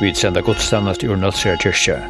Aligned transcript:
vi 0.00 0.14
sender 0.14 0.42
godstandast 0.42 1.02
i 1.02 1.06
Nalsera 1.06 1.56
kyrkja. 1.56 2.00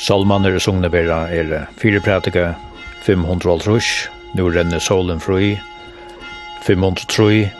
Salmaner 0.00 0.54
og 0.56 0.62
sugnebera 0.64 1.28
er 1.28 1.66
fire 1.78 2.00
prætika, 2.00 2.54
500 3.04 3.80
nu 4.34 4.48
renner 4.48 4.78
solen 4.78 5.20
fri, 5.20 5.58
503, 6.62 7.50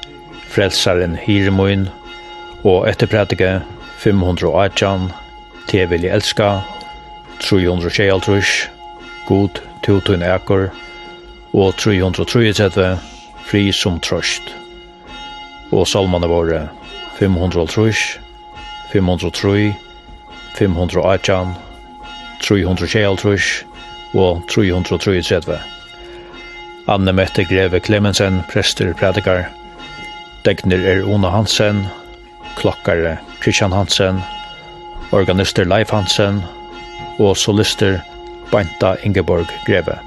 frelsaren 0.49 1.17
Hiremoin, 1.17 1.89
og 2.65 2.89
etter 2.89 3.07
prætika 3.07 3.61
518, 3.99 5.13
te 5.69 5.87
vil 5.89 6.03
jeg 6.03 6.15
elska, 6.15 6.61
323, 7.41 8.43
god 9.29 9.61
tutun 9.83 10.23
ekor, 10.23 10.71
og 11.53 11.77
333, 11.77 12.99
fri 13.47 13.73
som 13.73 14.01
trøst. 14.01 14.55
Og 15.73 15.87
salmane 15.87 16.27
våre 16.27 16.69
503, 17.19 18.24
503, 18.95 19.75
518, 20.55 21.55
326 22.43 23.65
og 24.15 24.43
333. 24.49 25.59
Anne 26.87 27.13
Mette 27.13 27.45
Greve 27.45 27.81
Clemensen, 27.81 28.43
prester 28.53 28.93
predikar. 28.95 29.49
Degner 30.47 30.87
er 30.87 31.03
Ona 31.11 31.33
Hansen, 31.35 31.87
klokkare 32.57 33.17
Christian 33.43 33.73
Hansen, 33.73 34.23
organister 35.13 35.65
Leif 35.65 35.91
Hansen 35.91 36.45
og 37.19 37.37
solister 37.37 37.99
Banta 38.53 38.95
Ingeborg 39.03 39.51
Greve. 39.67 39.99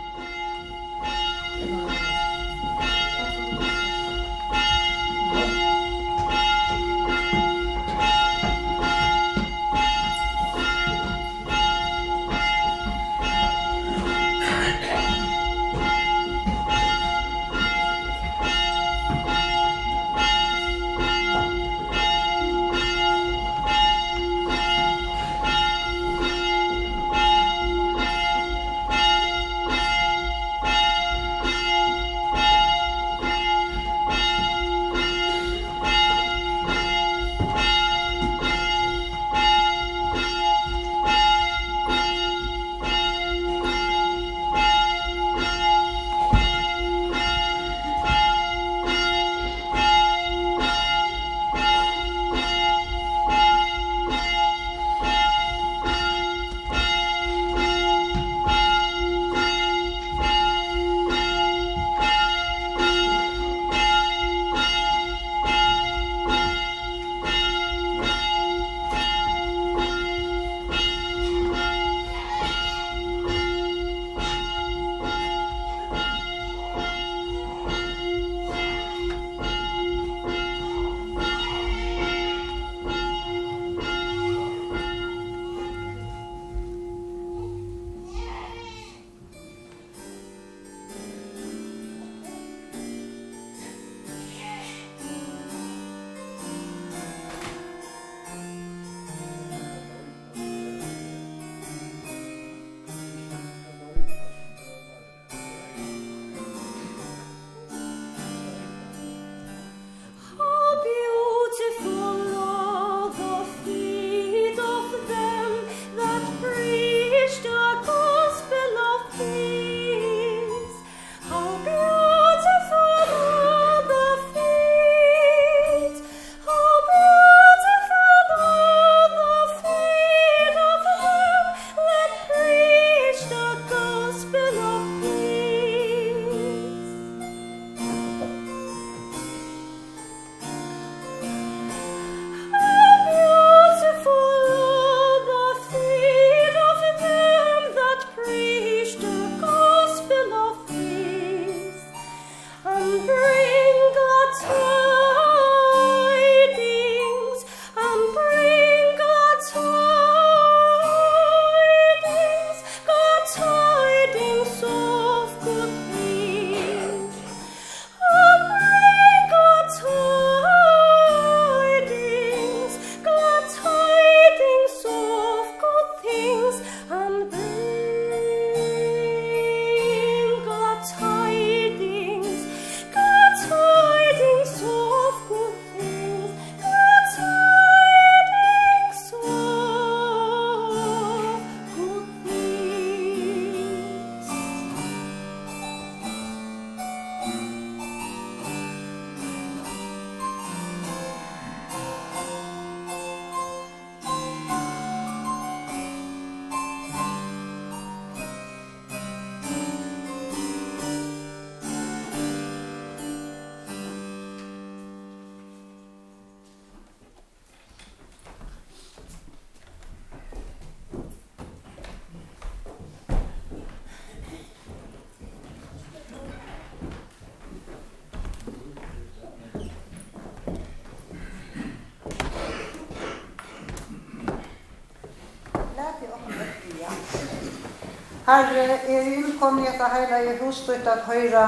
Herre, 238.28 238.80
er 238.88 239.06
innkom 239.08 239.60
i 239.62 239.68
etter 239.70 239.94
heila 239.94 240.18
i 240.20 240.34
husdut 240.42 240.88
at 240.92 241.06
høyra, 241.08 241.44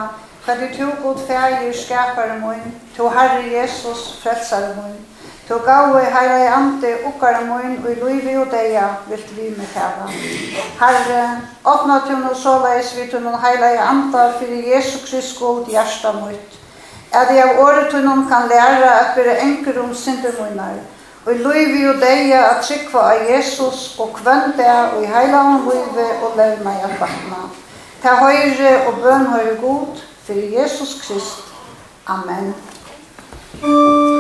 hva 0.46 0.54
du 0.56 0.68
tog 0.72 1.02
god 1.04 1.18
fægir 1.28 1.74
skapare 1.76 2.38
mun, 2.40 2.62
to 2.96 3.10
Herre 3.12 3.42
Jesus 3.52 4.04
frelsare 4.22 4.70
mun, 4.78 4.94
to 5.50 5.58
gau 5.66 5.98
i 6.00 6.06
heila 6.14 6.38
i 6.40 6.46
ante 6.56 6.94
okkare 7.10 7.42
mun, 7.50 7.74
og 7.84 7.90
i 7.92 7.98
luivi 8.00 8.38
og 8.40 8.48
deia 8.54 8.86
vilt 9.10 9.34
vi 9.36 9.50
med 9.58 9.68
kæva. 9.74 10.08
Herre, 10.80 11.26
åpna 11.74 12.00
til 12.06 12.22
noe 12.22 12.40
såleis 12.46 12.94
vi 12.96 13.10
til 13.12 13.28
noen 13.28 13.44
heila 13.44 13.74
i 13.76 13.82
anta, 13.90 14.30
fyrir 14.40 14.72
Jesu 14.72 15.02
Krist 15.04 15.36
god 15.42 15.68
hjersta 15.68 16.16
mut, 16.22 16.56
at 17.12 17.36
jeg 17.36 17.44
av 17.44 17.60
året 17.66 17.92
til 17.92 18.08
noen 18.08 18.24
kan 18.32 18.48
læra 18.48 18.96
at 19.02 19.12
bere 19.20 19.36
enker 19.50 19.84
om 19.84 19.92
synder 19.92 20.40
munar, 20.40 20.80
Og 21.30 21.36
i 21.36 21.38
løyvi 21.38 21.84
og 21.86 22.00
deia 22.02 22.40
at 22.50 22.64
trykva 22.66 23.02
av 23.12 23.28
Jesus 23.30 23.82
og 24.02 24.16
kvenn 24.18 24.56
og 24.58 25.04
i 25.04 25.10
heilan 25.12 25.60
løyvi 25.68 26.08
og 26.26 26.40
lev 26.40 26.64
meg 26.66 26.82
at 26.88 26.96
vakna. 26.98 27.44
Ta 28.02 28.16
høyre 28.18 28.72
og 28.88 28.98
bøn 29.04 29.28
høyre 29.30 29.58
god, 29.62 30.02
for 30.26 30.34
Jesus 30.58 30.98
Krist. 31.04 31.54
Amen. 32.08 32.56
Amen. 33.62 34.19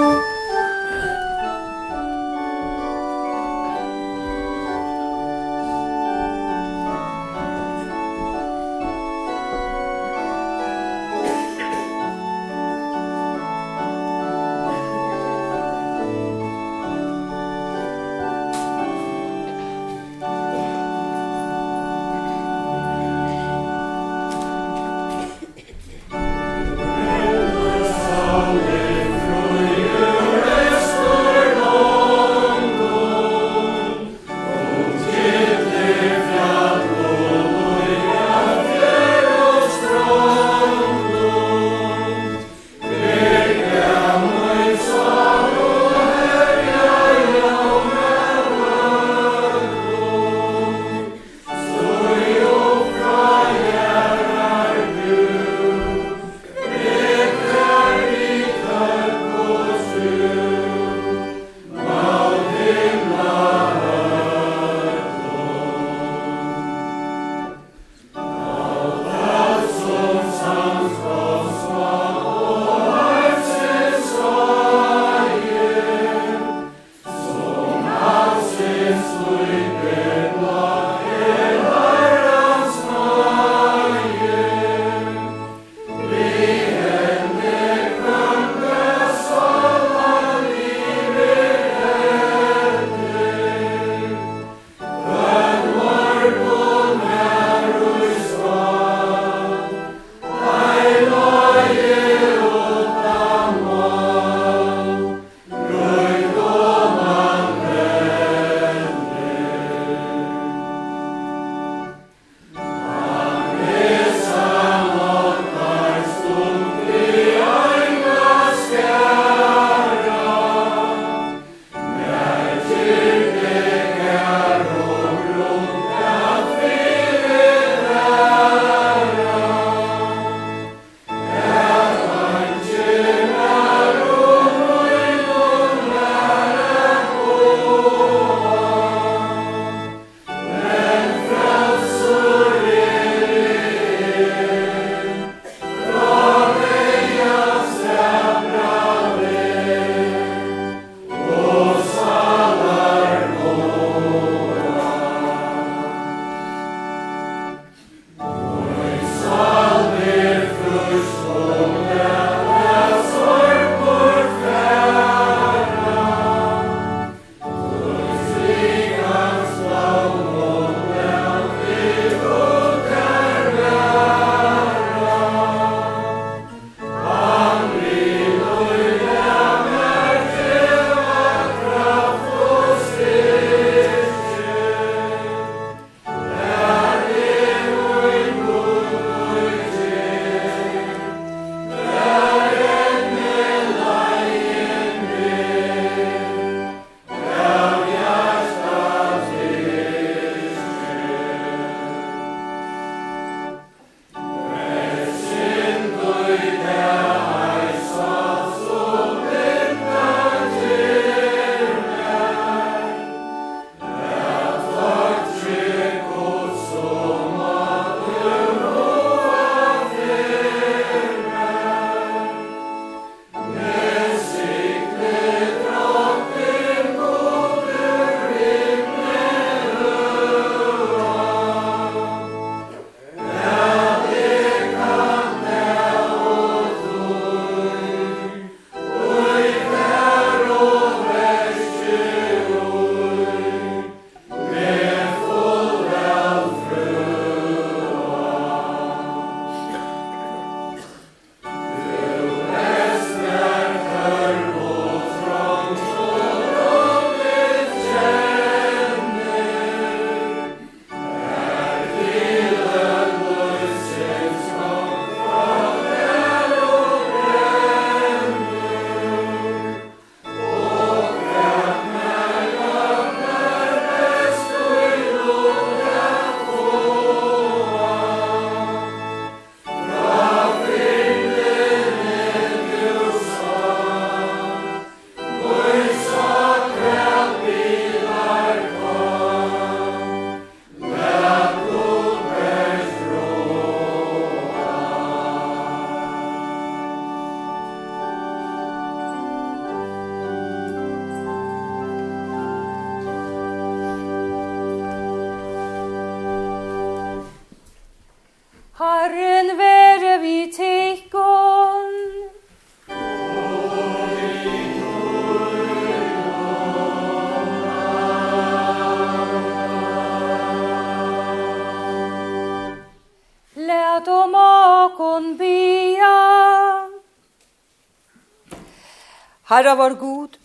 Herra 329.59 329.75
var 329.75 329.91
god, 329.91 330.37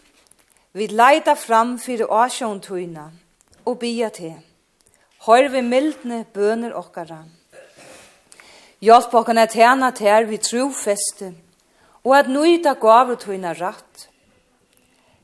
vi 0.73 0.89
leida 0.91 1.37
fram 1.39 1.77
fyrir 1.79 2.11
åsjån 2.11 2.57
tøyna, 2.65 3.05
og 3.63 3.77
bia 3.79 4.09
til. 4.11 4.41
Hør 5.27 5.47
vi 5.53 5.61
mildne 5.63 6.17
bøner 6.35 6.73
okkara. 6.75 7.21
Hjelp 8.83 9.15
okkana 9.15 9.45
tjena 9.47 9.93
ter 9.95 10.27
vi 10.27 10.41
trofeste, 10.43 11.29
og 12.03 12.17
at 12.19 12.33
nøyda 12.37 12.73
gavet 12.83 13.23
tøyna 13.23 13.53
ratt. 13.61 14.09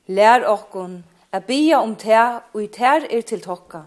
Lær 0.07 0.47
okkon 0.53 1.01
a 1.35 1.43
bia 1.43 1.83
om 1.83 1.97
tær 1.99 2.45
og 2.55 2.63
i 2.63 2.71
ter 2.71 3.11
er 3.11 3.27
til 3.27 3.43
tokka, 3.43 3.83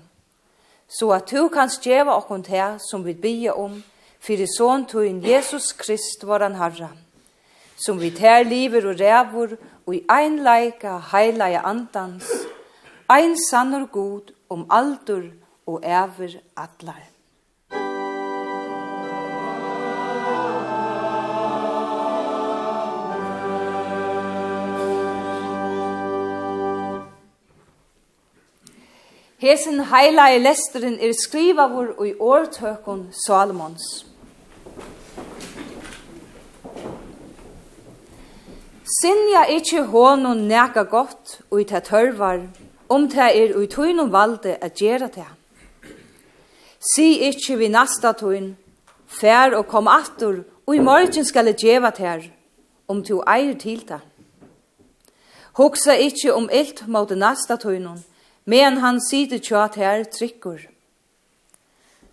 så 1.00 1.14
at 1.16 1.32
du 1.32 1.48
kan 1.48 1.72
stjeva 1.72 2.20
okkon 2.20 2.44
tær 2.44 2.76
som 2.90 3.08
vi 3.08 3.16
bia 3.16 3.56
om, 3.56 3.80
fyrir 4.20 4.52
sån 4.52 4.84
tøyn 4.84 5.24
Jesus 5.24 5.72
Krist 5.72 6.28
varan 6.28 6.60
harra 6.60 6.92
som 7.76 8.02
vi 8.02 8.10
tær 8.10 8.44
liver 8.44 8.90
og 8.90 9.00
rævur, 9.00 9.56
og 9.86 9.96
i 9.96 10.04
einleika 10.10 10.98
heilaja 11.12 11.62
andans, 11.66 12.30
ein 13.12 13.36
sannur 13.50 13.86
god 13.92 14.34
om 14.50 14.68
aldur 14.70 15.24
og 15.66 15.82
æver 15.84 16.40
allar. 16.58 17.04
Hesen 29.44 29.82
heilaje 29.92 30.40
lesteren 30.40 31.00
er 31.00 31.12
skrivavur 31.24 31.88
og 31.98 32.08
i 32.08 32.14
årtøkon 32.20 33.10
Salomons. 33.26 34.13
Sinja 38.84 39.46
ikkje 39.48 39.86
honom 39.88 40.42
neka 40.48 40.84
gott 40.84 41.40
ui 41.52 41.64
ta 41.64 41.80
tørvar, 41.80 42.42
om 42.92 43.08
ta 43.08 43.30
er 43.32 43.56
ui 43.56 43.68
tøynum 43.72 44.12
valde 44.12 44.58
at 44.60 44.76
gjera 44.76 45.08
ta. 45.08 45.30
Si 46.84 47.24
ikkje 47.24 47.56
vi 47.62 47.70
nasta 47.72 48.12
tøyn, 48.12 48.58
fær 49.08 49.56
og 49.56 49.70
kom 49.72 49.88
attur, 49.88 50.44
og 50.68 50.76
i 50.76 50.84
morgen 50.84 51.24
skal 51.24 51.48
jeg 51.48 51.62
djeva 51.62 51.94
ter, 51.96 52.28
om 52.88 53.00
tu 53.08 53.22
eier 53.24 53.56
til 53.56 53.86
ta. 53.88 54.02
Hoksa 55.56 55.96
ikkje 55.96 56.34
om 56.36 56.50
ilt 56.52 56.84
mot 56.88 57.16
nasta 57.16 57.56
tøynum, 57.56 58.04
men 58.46 58.82
han 58.84 59.00
sider 59.00 59.40
tja 59.40 59.68
ter 59.72 60.04
trykkur. 60.12 60.60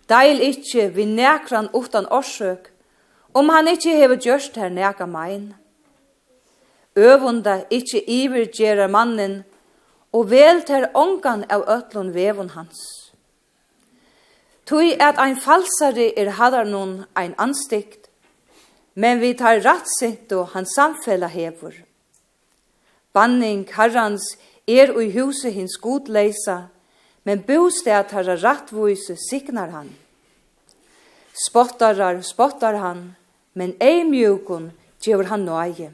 Deil 0.07 0.39
ikkje 0.39 0.87
vi 0.95 1.03
nekran 1.05 1.67
utan 1.75 2.07
orsøk, 2.07 2.71
om 3.33 3.49
han 3.49 3.67
ikkje 3.67 3.97
hever 3.99 4.15
gjørst 4.15 4.55
her 4.55 4.71
neka 4.71 5.05
mein. 5.05 5.51
Øvunda 6.95 7.63
ikkje 7.69 8.03
ivergjerar 8.07 8.87
mannen, 8.87 9.43
og 10.11 10.29
vel 10.29 10.61
ter 10.67 10.89
ongan 10.93 11.45
av 11.49 11.63
ötlun 11.67 12.11
vevun 12.13 12.49
hans. 12.49 12.79
Tui 14.65 14.91
at 14.99 15.19
ein 15.19 15.37
falsari 15.39 16.11
er 16.17 16.35
hadar 16.35 16.67
nun 16.67 17.05
ein 17.15 17.35
anstikt, 17.37 18.09
men 18.95 19.21
vi 19.21 19.33
tar 19.33 19.63
rattsint 19.63 20.31
og 20.35 20.51
hans 20.53 20.75
samfella 20.75 21.27
hevur. 21.27 21.73
Banning 23.13 23.63
herrans 23.71 24.35
er 24.67 24.91
ui 24.95 25.11
huset 25.15 25.53
hins 25.53 25.77
godleisa, 25.79 26.67
men 27.23 27.43
bostad 27.47 28.11
har 28.11 28.35
rattvoise 28.43 29.15
signar 29.29 29.71
han. 29.71 29.89
Spottarar 31.47 32.21
spottar 32.21 32.75
han, 32.83 33.15
men 33.53 33.75
ei 33.79 34.03
mjukun 34.03 34.71
gjør 35.03 35.31
han 35.31 35.45
nøye. 35.47 35.91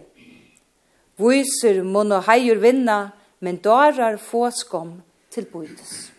Viser 1.18 1.82
mun 1.84 2.14
og 2.14 2.28
heier 2.30 2.60
vinna, 2.62 3.12
men 3.42 3.58
darar 3.62 4.20
få 4.22 4.48
skom 4.54 5.00
til 5.34 5.48
bøydes. 5.50 6.12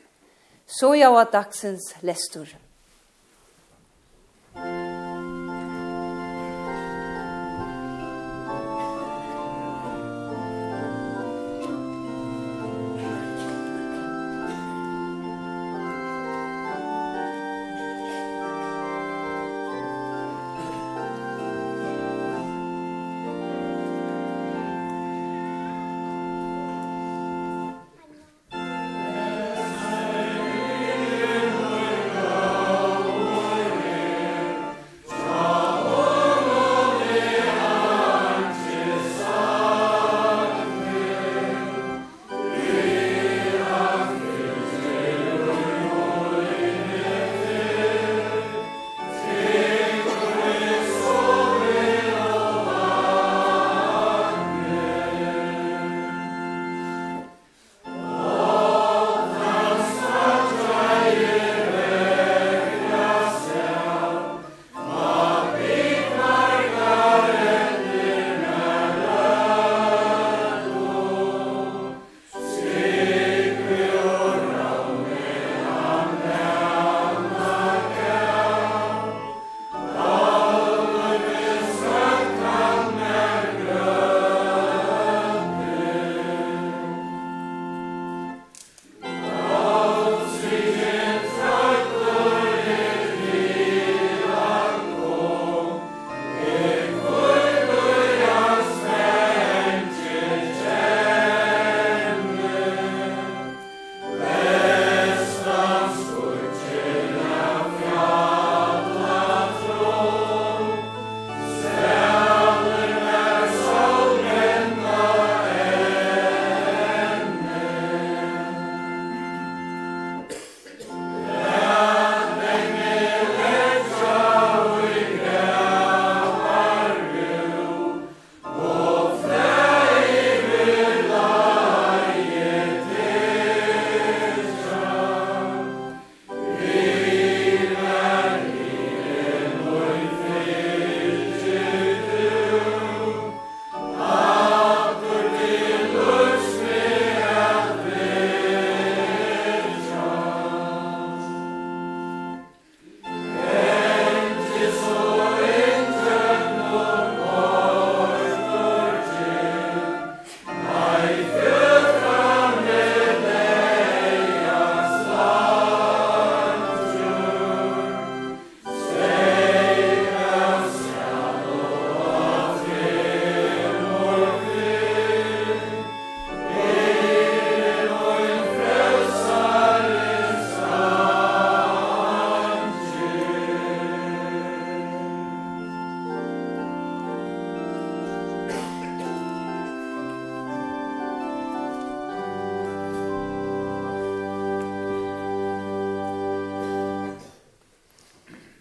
Så 0.66 0.94
jeg 0.98 1.10
var 1.14 1.30
dagsens 1.32 1.94
lestur. 2.02 2.50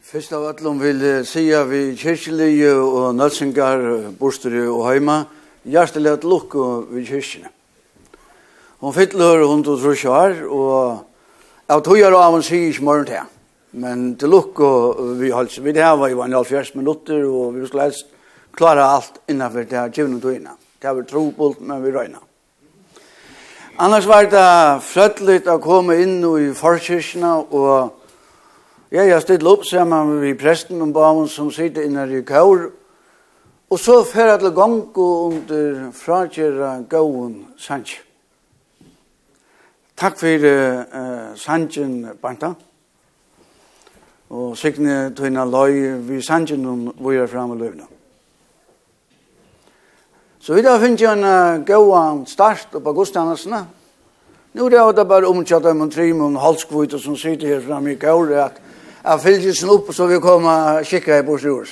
Først 0.08 0.32
av 0.32 0.46
alt 0.48 0.62
om 0.64 0.78
vil 0.80 1.02
jeg 1.04 1.26
si 1.28 1.42
at 1.52 1.68
vi 1.68 1.90
kyrkjelige 2.00 2.70
og 2.80 3.10
nødsingar, 3.18 3.82
bostere 4.16 4.62
og 4.72 4.86
heima, 4.88 5.18
hjertelig 5.68 6.14
at 6.14 6.24
lukke 6.24 6.68
vi 6.94 7.04
kyrkjene. 7.10 7.52
Hun 8.80 8.96
fytler 8.96 9.44
hun 9.44 9.66
til 9.68 9.76
trusjar, 9.82 10.38
og 10.48 11.04
av 11.68 11.84
tog 11.84 12.00
jeg 12.00 12.16
av 12.16 12.38
hun 12.38 12.48
sier 12.48 12.70
ikke 12.70 12.88
morgen 12.88 13.10
til. 13.10 13.28
Men 13.84 14.08
til 14.16 14.32
lukke 14.32 14.72
vi 15.20 15.34
holdt 15.36 15.60
vi 15.60 15.76
det 15.76 15.84
her 15.84 16.00
var 16.00 16.08
i 16.08 16.16
vann 16.16 16.32
halv 16.32 16.46
halvfjerds 16.46 16.72
minutter, 16.80 17.28
og 17.28 17.60
vi 17.60 17.68
skulle 17.68 17.90
helst 17.90 18.08
klara 18.56 18.88
alt 18.94 19.20
innenfor 19.28 19.68
det 19.68 19.82
her 19.82 19.92
tjivne 19.92 20.24
togina. 20.24 20.56
Det 20.80 20.88
har 20.88 20.96
vi 20.96 21.08
tro 21.12 21.28
på, 21.36 21.52
men 21.60 21.84
vi 21.84 21.92
røyna. 21.92 22.24
Annars 23.76 24.08
var 24.08 24.32
det 24.32 24.48
frøttelig 24.88 25.42
å 25.52 25.60
komme 25.60 26.00
inn 26.00 26.22
i 26.24 26.54
forkyrkjene, 26.56 27.36
og 27.52 27.97
Ja, 28.88 29.04
jeg 29.04 29.20
stille 29.20 29.50
opp 29.52 29.66
sammen 29.68 30.14
med 30.22 30.38
presten 30.40 30.80
og 30.80 30.94
baven 30.96 31.26
som 31.28 31.50
sitter 31.52 31.84
inne 31.84 32.06
i 32.08 32.22
kaur, 32.24 32.70
og 33.68 33.80
så 33.84 33.98
fer 34.08 34.14
færa 34.14 34.38
til 34.40 34.54
gongo 34.56 35.08
under 35.28 35.90
frakjera 35.92 36.70
gauen 36.88 37.34
sanj. 37.60 37.98
Takk 39.98 40.16
for 40.22 40.46
uh, 40.48 41.36
sanjen, 41.36 42.14
Banta. 42.22 42.54
Og 44.30 44.56
signe 44.56 45.12
tøyna 45.18 45.44
løy 45.44 45.98
vi 46.08 46.22
sanjen 46.24 46.64
om 46.66 46.86
vi 47.10 47.18
er 47.18 47.28
framme 47.28 47.58
løyna. 47.60 47.90
Så 50.40 50.56
vi 50.56 50.64
da 50.64 50.78
finner 50.80 51.04
jeg 51.04 51.18
en 51.18 51.28
uh, 51.28 51.66
gaua 51.68 52.06
start 52.24 52.72
på 52.72 52.94
Gustavnarsene. 52.94 53.66
Nå 54.56 54.70
er 54.70 54.96
det 54.96 55.08
bare 55.12 55.28
omkjatt 55.28 55.68
om 55.74 55.84
en 55.84 55.92
trim 55.92 56.24
og 56.24 56.32
en 56.32 56.40
halskvite 56.40 57.02
som 57.04 57.20
sitter 57.20 57.58
her 57.58 57.68
framme 57.68 57.92
i 57.92 58.00
kaur. 58.00 58.32
at 58.32 58.64
av 59.08 59.20
fylgelsen 59.24 59.70
opp, 59.70 59.94
så 59.96 60.06
vi 60.08 60.20
kommer 60.20 60.84
kikka 60.84 61.18
i 61.20 61.24
bort 61.24 61.44
i 61.44 61.50
år. 61.50 61.70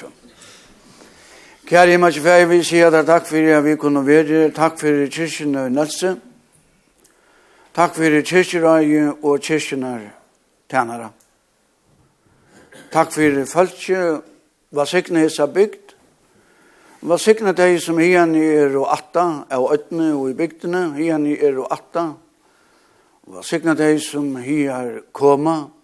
Kjære 1.66 1.92
himmel, 1.92 2.14
kjære, 2.14 2.48
vi 2.48 2.62
sier 2.64 2.94
deg 2.94 3.08
takk 3.08 3.28
for 3.28 3.50
at 3.58 3.64
vi 3.66 3.76
kunne 3.82 4.06
være, 4.06 4.52
takk 4.56 4.78
for 4.80 5.02
kyrkjen 5.12 5.56
og 5.60 5.72
nødse, 5.74 6.16
takk 7.76 7.96
for 7.98 8.20
kyrkjen 8.22 9.16
og 9.22 9.42
kyrkjen 9.42 9.84
og 9.84 10.08
tænere. 10.72 11.10
Takk 12.94 13.12
for 13.12 13.44
følge, 13.52 14.04
hva 14.72 14.86
sikne 14.88 15.26
hessa 15.26 15.50
bygd, 15.52 15.96
hva 17.06 17.18
sikne 17.20 17.52
deg 17.58 17.82
som 17.84 18.00
igjen 18.00 18.36
er 18.40 18.78
og 18.80 18.88
atta, 18.94 19.46
av 19.52 19.68
øtne 19.74 20.14
og 20.16 20.30
i 20.32 20.38
bygdene, 20.38 20.94
Igjen 21.02 21.28
er 21.36 21.60
og 21.60 21.68
atta, 21.74 22.14
hva 23.28 23.44
sikne 23.44 23.76
deg 23.76 24.00
som 24.00 24.32
igjen 24.40 24.72
er 24.72 25.02
koma, 25.12 25.75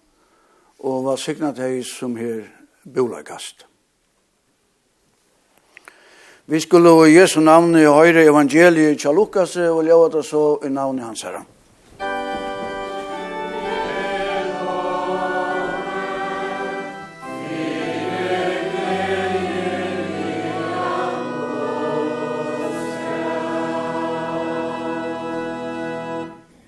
og 0.84 1.06
var 1.06 1.16
signat 1.22 1.60
hei 1.62 1.84
som 1.86 2.16
her 2.18 2.48
bolagast. 2.86 3.66
Vi 6.46 6.60
skulle 6.60 6.92
i 7.08 7.16
Jesu 7.16 7.40
navn 7.40 7.76
i 7.78 7.86
høyre 7.86 8.26
evangeliet 8.26 9.00
til 9.00 9.16
Lukas 9.16 9.56
og 9.56 9.84
leva 9.86 10.10
det 10.10 10.26
så 10.26 10.58
i 10.66 10.70
navnet 10.70 11.06
hans 11.06 11.22
herre. 11.22 11.46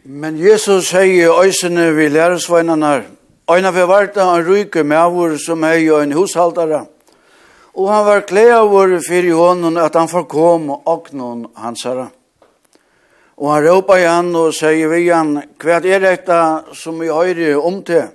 Men 0.06 0.38
Jesus 0.40 0.94
sier 0.94 1.04
i 1.04 1.48
øysene 1.48 1.90
vi 1.98 2.08
læresveinene 2.08 2.94
Ein 3.46 3.66
av 3.66 3.76
varta 3.76 4.24
han 4.24 4.46
ryke 4.46 4.86
med 4.88 5.38
som 5.38 5.64
hei 5.68 5.90
og 5.92 6.00
en 6.04 6.14
hushaldare. 6.16 6.86
Og 7.76 7.90
han 7.92 8.06
var 8.06 8.22
klæavur 8.22 9.02
fyrir 9.04 9.36
honom 9.36 9.78
at 9.78 9.96
han 9.96 10.08
og 10.08 10.82
oknon 10.86 11.52
hans 11.56 11.84
herre. 11.84 12.08
Og 13.38 13.52
han 13.52 13.68
råpa 13.68 13.98
i 14.00 14.06
han 14.06 14.36
og 14.36 14.54
sier 14.54 14.88
vi 14.88 15.10
han, 15.10 15.44
hva 15.60 15.82
er 15.84 16.00
dette 16.00 16.64
som 16.74 17.00
vi 17.00 17.08
høyre 17.08 17.58
om 17.60 17.84
til? 17.84 18.08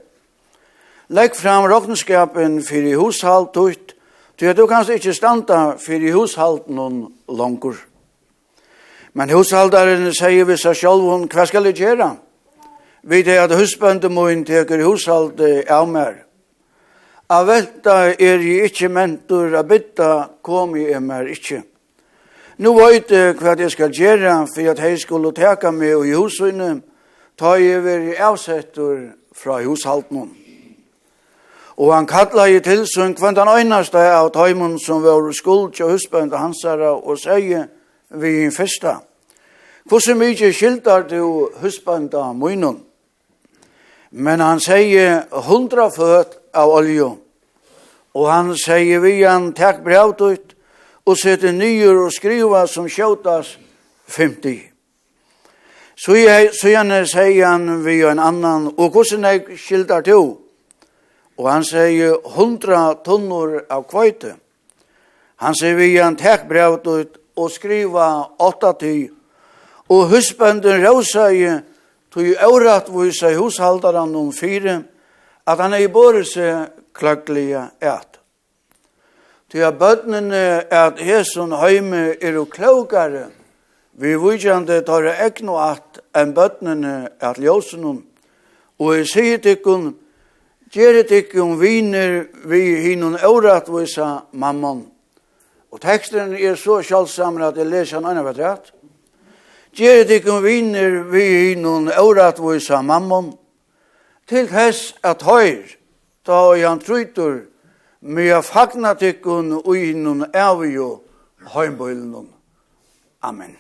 Legg 1.09 1.37
fram 1.37 1.64
råkenskapen 1.64 2.62
fyrir 2.62 2.97
hushalt 2.97 3.57
ut, 3.57 3.95
til 4.38 4.57
du 4.57 4.67
kanst 4.67 4.91
ikkje 4.91 5.12
standa 5.12 5.77
fyrir 5.77 6.14
hushalt 6.17 6.69
noen 6.69 7.05
langer. 7.29 7.77
Men 9.12 9.29
hushaldaren 9.29 10.09
sier 10.14 10.49
vi 10.49 10.57
seg 10.57 10.73
sjálf 10.73 11.05
hon, 11.05 11.29
hva 11.29 11.45
skal 11.45 11.69
jeg 11.69 11.77
gjøre? 11.83 12.14
Vi 13.03 13.23
det 13.23 13.39
at 13.39 13.55
husbønde 13.55 14.09
moin 14.09 14.45
teker 14.45 14.83
hushalde 14.85 15.63
av 15.71 15.89
mer. 15.89 16.25
A 17.29 17.43
velta 17.45 18.15
er 18.17 18.41
jeg 18.41 18.71
ikkje 18.71 18.89
mentor, 18.89 19.53
a 19.55 19.63
bytta 19.63 20.29
kom 20.43 20.77
jeg 20.77 21.03
mer 21.03 21.29
ikkje. 21.29 21.63
Nu 22.59 22.73
veit 22.75 23.11
jeg 23.13 23.37
hva 23.39 23.53
jeg 23.59 23.71
skal 23.71 23.93
gjøre, 23.93 24.47
for 24.49 24.71
at 24.73 24.81
jeg 24.83 24.99
skulle 24.99 25.33
teka 25.37 25.71
meg 25.71 25.95
og 25.95 26.07
i 26.09 26.17
husvinne, 26.17 26.81
ta 27.39 27.55
jeg 27.61 27.85
veri 27.85 28.17
avsettur 28.17 29.13
fra 29.37 29.61
hushalden. 29.63 30.33
Og 31.79 31.95
han 31.95 32.09
kalla 32.11 32.49
i 32.49 32.59
tilsyn 32.59 33.13
sin 33.13 33.15
kvendt 33.15 33.39
han 33.39 33.53
øynaste 33.61 33.99
av 33.99 34.33
tøymon 34.35 34.79
som 34.83 35.05
var 35.05 35.31
skuld 35.33 35.77
til 35.77 35.93
husbønde 35.93 36.37
hansara 36.37 36.97
og 36.97 37.19
sier 37.21 37.69
vi 38.11 38.47
i 38.47 38.51
fyrsta. 38.51 38.97
Hvordan 39.85 40.19
mykje 40.19 40.53
skildar 40.53 41.07
du 41.07 41.51
husbønda 41.63 42.33
munnen? 42.33 42.88
Men 44.11 44.40
han 44.40 44.61
sier 44.61 45.27
hundra 45.49 45.90
føt 45.92 46.38
av 46.57 46.73
olje. 46.73 47.11
Og 48.16 48.31
han 48.31 48.55
sier 48.57 49.03
vi 49.05 49.21
han 49.23 49.53
takk 49.57 49.83
brevt 49.85 50.25
ut 50.25 50.55
og 51.09 51.16
sette 51.16 51.53
nyer 51.53 51.97
og 51.97 52.12
skriva 52.12 52.66
som 52.68 52.88
kjøtas 52.88 53.57
50. 54.16 54.59
Så 55.99 56.14
jeg, 56.14 56.51
så 56.55 56.71
jeg 56.71 57.07
sier 57.11 57.47
han 57.47 57.83
vi 57.85 58.01
en 58.07 58.21
annan, 58.23 58.68
og 58.77 58.92
hvordan 58.94 59.25
jeg 59.27 59.59
skildar 59.59 60.05
til? 60.07 60.37
Og 61.38 61.49
han 61.51 61.64
sier 61.66 62.18
hundra 62.37 62.92
tunnor 63.05 63.61
av 63.71 63.87
kvøyte. 63.90 64.37
Han 65.42 65.55
sier 65.55 65.77
vi 65.79 65.97
han 65.97 66.16
takk 66.18 66.49
brevt 66.51 66.87
ut 66.87 67.18
og 67.38 67.51
skriva 67.55 68.29
åtta 68.42 68.73
til. 68.79 69.09
Og 69.88 70.09
husbønden 70.11 70.83
råsa 70.85 71.29
i 71.33 71.44
tog 72.11 72.27
i 72.27 72.37
året 72.44 72.90
viser 72.92 73.38
hushaldaren 73.38 74.14
om 74.16 74.33
fire, 74.33 74.83
at 75.47 75.59
han 75.59 75.75
er 75.75 75.85
i 75.85 75.92
båret 75.92 76.29
seg 76.29 76.73
klaglige 76.97 77.68
et. 77.81 78.18
Tog 79.49 79.64
at 79.64 79.79
bøttene 79.81 80.42
at 80.71 81.01
hesen 81.01 81.55
heime 81.57 82.14
er 82.21 82.37
jo 82.37 82.44
klokere, 82.44 83.29
vi 83.99 84.14
vujande 84.14 84.83
tar 84.87 85.09
ekno 85.11 85.57
at 85.59 85.99
enn 86.14 86.35
bøttene 86.37 87.09
at 87.18 87.40
ljósen 87.42 87.87
og 88.79 88.92
jeg 88.94 89.09
sier 89.11 89.40
tikkun, 89.42 89.88
gjerri 90.71 91.03
tikkun 91.09 91.57
viner 91.59 92.29
vi 92.47 92.61
hinun 92.85 93.18
året 93.27 93.66
viser 93.73 94.21
mammon. 94.38 94.85
Og 95.75 95.81
teksten 95.83 96.37
er 96.38 96.55
så 96.57 96.79
sjálfsamre 96.87 97.51
at 97.51 97.59
jeg 97.59 97.68
leser 97.68 97.99
han 97.99 98.07
annet 98.12 98.38
rett. 98.38 98.71
Gjere 99.79 100.09
dikken 100.09 100.41
viner 100.43 101.05
vi 101.07 101.55
noen 101.55 101.87
åratvisa 101.87 102.81
mammon, 102.83 103.29
til 104.27 104.49
hess 104.51 104.97
at 105.07 105.23
høyr, 105.23 105.69
da 106.27 106.38
og 106.51 106.59
han 106.59 106.81
trytur, 106.83 107.45
mye 108.03 108.41
fagna 108.43 108.97
dikken 108.99 109.53
ui 109.62 109.93
noen 109.95 110.25
avio 110.35 110.88
høymbøylen. 111.55 112.27
Amen. 113.23 113.55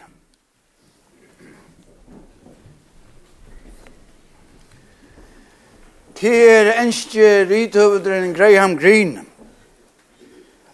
Til 6.18 6.72
enskje 6.74 7.46
rithøvendren 7.46 8.34
Graham 8.34 8.74
Green, 8.74 9.20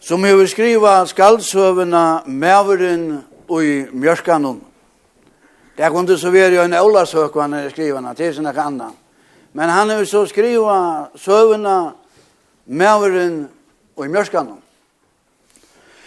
som 0.00 0.24
hefur 0.24 0.48
skriva 0.48 1.02
skaldsøvena 1.04 2.24
Mæveren 2.24 3.10
og 3.44 3.60
i 3.60 3.76
Det 5.76 5.90
kunde 5.90 6.18
så 6.18 6.30
vara 6.30 6.64
en 6.64 6.74
Ola 6.74 7.06
sök 7.06 7.34
han 7.34 7.52
hade 7.52 7.70
skrivit 7.70 8.16
till 8.16 8.34
sina 8.34 8.52
kanna. 8.52 8.92
Men 9.52 9.68
han 9.68 9.90
har 9.90 10.04
så 10.04 10.26
skriva 10.26 11.08
sövna 11.14 11.92
mävren 12.64 13.48
och 13.94 14.06
i 14.06 14.08
mjörskan. 14.08 14.62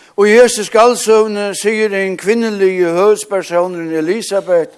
Och 0.08 0.27
Jesus 0.27 0.67
skallsövne 0.67 1.56
säger 1.56 1.93
en 1.93 2.17
kvinnelig 2.17 2.86
högsperson 2.86 3.93
Elisabeth 3.95 4.71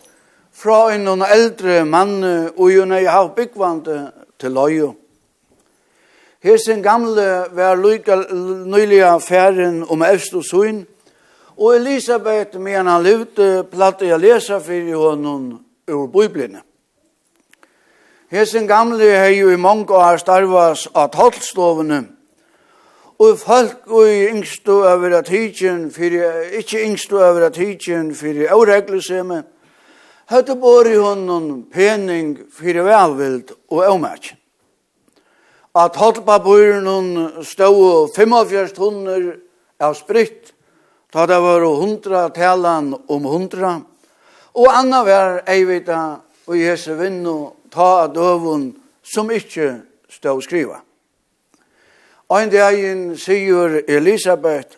fra 0.54 0.94
en 0.94 1.04
någon 1.04 1.22
äldre 1.22 1.86
man 1.86 2.24
och 2.50 2.72
ju 2.72 2.86
när 2.86 3.00
jag 3.00 3.12
har 3.12 3.36
byggvant 3.36 3.88
till 4.38 4.54
lojo. 4.54 4.96
Hesen 6.42 6.82
gamle 6.82 7.48
var 7.52 7.76
lykka 7.76 8.16
nyliga 8.66 9.20
færen 9.20 9.86
om 9.90 10.02
Øst 10.02 10.34
og 10.34 10.44
Søyn, 10.46 10.86
Og 11.60 11.76
Elisabeth, 11.76 12.60
medan 12.60 12.88
han 12.88 13.04
levde, 13.04 13.66
platte 13.72 14.08
jeg 14.08 14.20
lesa 14.20 14.62
for 14.64 14.94
honom 14.96 15.60
ur 15.92 16.06
Bibelen. 16.08 16.62
Hesen 18.32 18.68
gamle 18.68 19.10
har 19.12 19.34
jo 19.34 19.50
i 19.52 19.58
mange 19.60 19.92
år 19.92 20.22
starvas 20.22 20.86
av 20.96 21.10
tolvstovene, 21.12 21.98
og 23.20 23.40
folk 23.42 23.92
og 23.92 24.08
i 24.08 24.30
yngstu 24.30 24.72
over 24.72 25.18
at 25.18 25.28
hitjen, 25.28 25.90
fyrir, 25.92 26.48
ikkje 26.62 26.86
yngstu 26.86 27.18
over 27.18 27.50
at 27.50 27.60
hitjen, 27.60 28.14
fyrir 28.16 28.54
åregluseme, 28.56 29.42
høyde 30.32 30.56
bor 30.62 30.88
i 30.88 30.96
honom 30.96 31.66
pening 31.74 32.38
fyrir 32.56 32.88
velvild 32.88 33.52
og 33.68 33.84
avmætjen. 33.84 34.40
At 35.76 35.92
tolvpapuren 36.00 37.44
stod 37.44 38.16
45 38.16 38.80
hundar 38.80 39.28
av 39.80 40.00
spritt 40.00 40.39
Ta 41.12 41.26
det 41.26 41.40
var 41.40 41.62
hundra 41.62 42.30
talan 42.30 42.94
om 43.08 43.24
hundra. 43.26 43.82
Og 44.54 44.68
anna 44.70 45.04
var 45.04 45.42
eivita 45.50 46.20
og 46.46 46.58
Jesu 46.58 46.94
vinnu 46.98 47.54
ta 47.74 48.08
døvun 48.08 48.72
som 49.02 49.32
ikkje 49.32 49.72
stå 50.10 50.36
skriva. 50.42 50.82
Ein 52.30 52.52
dagen 52.54 53.16
sier 53.18 53.80
Elisabeth, 53.90 54.78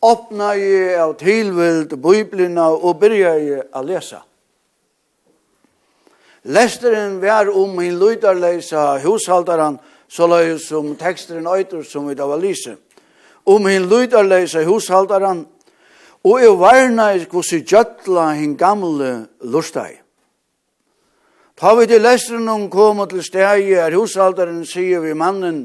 åpna 0.00 0.54
jeg 0.56 0.96
av 1.00 1.12
tilvild 1.20 1.92
biblina 2.00 2.70
og 2.72 2.96
byrja 3.00 3.34
jeg 3.36 3.66
a 3.72 3.82
lesa. 3.84 4.22
Lesteren 6.46 7.18
var 7.20 7.50
om 7.50 7.76
hin 7.82 7.98
lydarleisa 7.98 8.94
hushaldaran 9.02 9.76
så 10.08 10.28
løy 10.30 10.56
som 10.62 10.94
teksteren 10.96 11.46
øyter 11.46 11.82
som 11.82 12.08
vi 12.08 12.14
da 12.14 12.24
var 12.24 12.40
lyset 12.40 12.85
om 13.46 13.66
hin 13.66 13.86
lydarleisa 13.88 14.64
hushaldaran, 14.66 15.44
og 16.26 16.40
jeg 16.42 16.58
varna 16.58 17.12
hos 17.12 17.28
kvossi 17.30 17.62
gjøtla 17.62 18.32
hin 18.34 18.56
gamle 18.58 19.28
lustai. 19.46 19.94
Ta 21.56 21.74
vi 21.78 21.86
til 21.86 22.02
lestren 22.02 22.48
om 22.48 22.66
kom 22.70 23.04
til 23.08 23.22
stegi, 23.24 23.72
er 23.72 23.94
hushaldaren 23.96 24.64
sier 24.66 25.00
vi 25.00 25.14
mannen, 25.14 25.62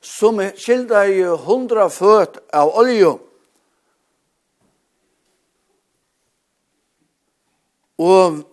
som 0.00 0.42
skilda 0.58 1.06
i 1.08 1.22
hundra 1.46 1.88
føt 1.88 2.36
av 2.52 2.74
olje, 2.76 3.14
og 7.96 8.44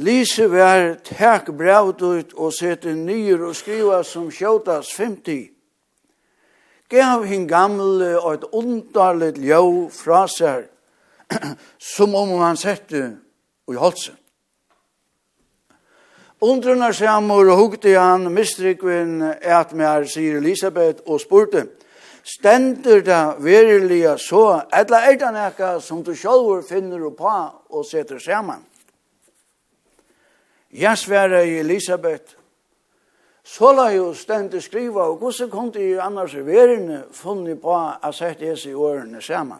Lise 0.00 0.46
vær 0.48 0.94
tek 1.04 1.50
braut 1.52 2.00
ut 2.00 2.30
og 2.32 2.54
sette 2.56 2.94
nyer 2.96 3.42
og 3.44 3.52
skriva 3.56 4.00
som 4.08 4.30
sjåtas 4.32 4.88
50 4.96 5.51
gav 6.92 7.24
hin 7.24 7.48
gamle 7.48 8.14
og 8.20 8.34
et 8.34 8.48
underligt 8.52 9.40
ljå 9.40 9.88
fra 9.92 10.26
seg, 10.30 10.68
som 11.96 12.14
om 12.14 12.36
han 12.42 12.60
sette 12.60 13.04
i 13.72 13.78
halsen. 13.78 14.18
Undrunna 16.42 16.90
samur 16.92 17.52
hugte 17.54 17.94
han 17.94 18.26
mistrykven 18.34 19.20
et 19.22 19.72
mer, 19.78 20.02
sier 20.10 20.40
Elisabeth, 20.40 21.04
og 21.06 21.20
spurte, 21.22 21.68
stendur 22.26 22.98
det 23.06 23.20
verilig 23.38 24.02
så, 24.18 24.64
etla 24.74 25.04
er 25.06 25.20
det 25.20 25.30
noe 25.36 25.72
som 25.80 26.02
du 26.02 26.10
sjálfur 26.18 26.64
finner 26.66 27.06
på 27.14 27.36
og 27.70 27.86
setter 27.86 28.18
sammen? 28.18 28.66
Jeg 30.72 30.98
sverre 30.98 31.44
Elisabeth, 31.46 32.34
Så 33.44 33.72
la 33.74 33.88
jo 33.90 34.12
stendt 34.14 34.54
skriva, 34.62 35.08
og 35.10 35.16
hvordan 35.18 35.50
kom 35.50 35.72
det 35.72 35.88
jo 35.90 36.00
annars 36.00 36.34
verene 36.46 37.02
funnet 37.10 37.60
på 37.60 37.74
å 37.74 38.12
sette 38.14 38.46
disse 38.46 38.70
årene 38.74 39.22
sammen? 39.22 39.58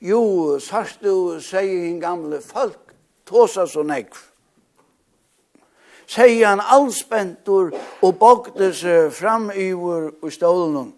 Jo, 0.00 0.58
sørst 0.62 1.02
du, 1.02 1.38
sier 1.42 1.88
en 1.88 2.00
gamle 2.02 2.40
folk, 2.42 2.92
tåsa 3.26 3.66
så 3.66 3.82
nekv. 3.86 4.18
Sier 6.08 6.46
han 6.46 6.62
allspentor 6.62 7.74
og 8.02 8.14
bogte 8.18 8.70
seg 8.74 9.10
fram 9.12 9.50
i 9.52 9.72
vår 9.76 10.12
og 10.22 10.32
stålen. 10.32 10.92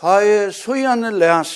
Ta 0.00 0.18
i 0.24 0.50
sujane 0.52 1.12
les, 1.14 1.52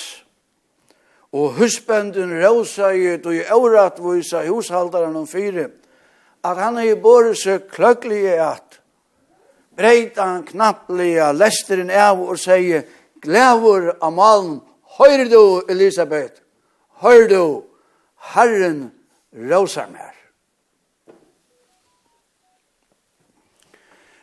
og 1.35 1.57
husbenden 1.59 2.31
råsa 2.41 2.93
i, 2.95 3.17
og 3.17 3.33
i 3.35 3.43
året 3.53 3.99
vise 4.01 4.45
hushalderen 4.47 5.17
om 5.19 5.27
fyret, 5.27 5.75
at 6.43 6.57
han 6.57 6.77
er 6.77 6.91
i 6.91 6.99
båret 6.99 7.37
så 7.37 7.59
kløkkelige 7.59 8.35
at 8.43 8.79
breit 9.77 10.17
han 10.19 10.43
knapplige 10.47 11.31
lesteren 11.35 11.91
av 11.91 12.21
og 12.21 12.39
sier 12.39 12.87
glævor 13.23 13.93
av 13.99 14.13
malen 14.15 14.59
høyre 14.99 15.27
du 15.31 15.65
Elisabeth? 15.71 16.41
Høyre 17.03 17.27
du 17.31 17.43
Herren 18.33 18.89
råsar 19.33 19.91
mer 19.91 20.15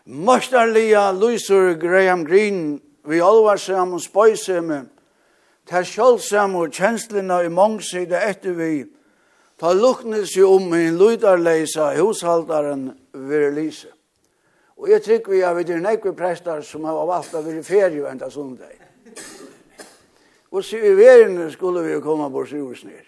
Mørsterlige 0.06 1.02
lyser 1.18 1.74
Graham 1.80 2.24
Green 2.24 2.80
vi 3.06 3.20
alvar 3.22 3.56
saman 3.56 4.00
spøyse 4.00 4.60
med 4.60 4.86
ta 5.66 5.82
sjálfsam 5.82 6.54
og 6.60 6.74
kjenslina 6.74 7.40
i 7.42 7.50
mongsida 7.50 8.20
etter 8.28 8.54
vi 8.54 8.84
Ta 9.56 9.72
luknes 9.72 10.36
jo 10.36 10.50
om 10.56 10.70
min 10.70 10.98
lydarleisa 10.98 11.94
hushaldaren 11.96 12.90
vir 13.12 13.50
lise. 13.56 13.88
Og 14.76 14.90
jeg 14.90 15.02
trykker 15.02 15.32
vi 15.32 15.42
av 15.42 15.62
de 15.64 15.78
nekve 15.80 16.12
prestar 16.12 16.60
som 16.60 16.84
har 16.84 17.06
valgt 17.08 17.34
å 17.34 17.40
være 17.40 17.62
ferie 17.64 18.02
og 18.02 18.10
enda 18.10 18.28
sundag. 18.30 18.76
Og 20.52 20.64
så 20.64 20.76
i 20.76 20.92
verden 20.96 21.50
skulle 21.52 21.82
vi 21.86 21.94
jo 21.94 22.02
komme 22.04 22.28
på 22.32 22.44
sjusnir. 22.50 23.06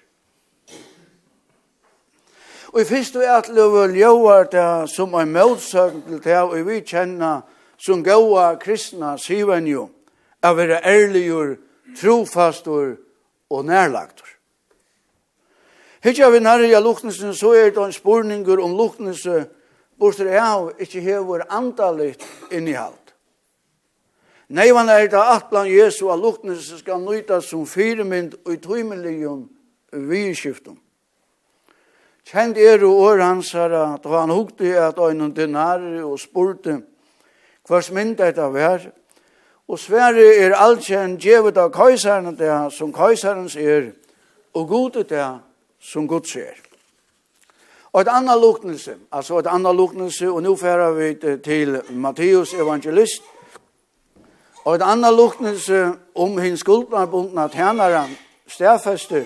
Og 2.72 2.80
i 2.80 2.88
fyrst 2.88 3.16
vi 3.16 3.28
at 3.28 3.48
løve 3.52 3.86
ljøver 3.96 4.48
det 4.52 4.70
som 4.92 5.14
er 5.16 5.28
motsøgn 5.28 6.02
til 6.06 6.20
det 6.24 6.40
og 6.40 6.56
vi 6.68 6.80
kjenner 6.84 7.44
som 7.78 8.02
gåa 8.04 8.54
kristna 8.60 9.16
sivenjo 9.20 9.88
av 10.42 10.58
være 10.58 10.80
ærligur, 10.84 11.56
trofastur 12.00 12.96
og 13.50 13.64
nærlagtur. 13.64 14.27
Hittja 16.04 16.30
vi 16.30 16.38
nærri 16.40 16.70
av 16.74 16.84
luknelsen, 16.84 17.34
så 17.34 17.52
er 17.58 17.70
det 17.74 17.82
en 17.82 17.92
spurninger 17.92 18.60
om 18.62 18.76
luknelse, 18.78 19.46
bortsett 19.98 20.30
av 20.38 20.70
ikke 20.78 21.02
hever 21.02 21.46
andalit 21.50 22.22
innihalt. 22.54 23.14
Nei, 24.48 24.70
man 24.72 24.88
er 24.88 25.10
det 25.10 25.20
at 25.20 25.50
blant 25.50 25.68
Jesu 25.68 26.06
av 26.08 26.22
luknelse 26.22 26.78
skal 26.80 27.02
nøytas 27.02 27.50
som 27.50 27.66
firemynd 27.68 28.38
og 28.46 28.54
i 28.54 28.60
tøymeligjum 28.62 29.42
vidskiftum. 30.08 30.78
Kjent 32.28 32.60
er 32.60 32.84
og 32.84 33.02
år 33.08 33.24
hans 33.24 33.50
her 33.56 33.72
at 33.76 34.06
han 34.08 34.32
hukte 34.32 34.70
at 34.80 34.98
øynene 35.00 35.34
dinare 35.34 36.04
og 36.04 36.20
spurte 36.20 36.78
hvers 37.68 37.90
mynd 37.92 38.16
dette 38.16 38.46
var. 38.52 38.86
Og 39.68 39.78
svære 39.78 40.24
er 40.40 40.56
alt 40.56 40.86
kjent 40.86 41.20
djevet 41.20 41.56
av 41.60 41.72
køyseren 41.72 42.36
det 42.38 42.52
som 42.72 42.92
køyserens 42.92 43.56
er, 43.56 43.90
og 44.54 44.68
godet 44.68 45.10
det 45.10 45.26
som 45.80 46.08
Gud 46.08 46.26
ser. 46.26 46.54
Og 47.92 48.00
et 48.00 48.08
annet 48.10 48.40
luknelse, 48.40 48.94
altså 49.12 49.38
et 49.38 49.46
annet 49.46 49.76
luknelse, 49.76 50.30
og 50.30 50.42
nå 50.42 50.56
fører 50.56 50.92
vi 50.92 51.14
til 51.44 51.82
Matteus 51.90 52.54
evangelist, 52.54 53.22
og 54.64 54.74
et 54.74 54.82
annet 54.82 55.14
luknelse 55.14 55.92
om 56.14 56.38
hins 56.38 56.60
skuldnarbundna 56.60 57.48
tjeneren, 57.48 58.18
stedfester, 58.46 59.24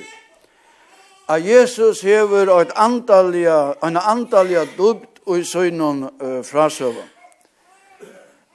at 1.29 1.47
Jesus 1.47 2.01
hever 2.01 2.61
et 2.61 2.73
antalja, 2.77 3.73
en 3.85 3.97
antalja 3.97 4.65
dubt 4.79 5.21
og 5.27 5.38
i 5.38 5.45
søgnen 5.45 6.03
uh, 6.05 6.45
frasøven. 6.45 7.09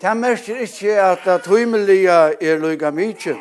Det 0.01 0.17
merker 0.17 0.59
ikke 0.61 1.01
at 1.01 1.19
det 1.25 1.43
tøymelige 1.43 2.11
er 2.41 2.59
lykka 2.59 2.91
mykje, 2.91 3.35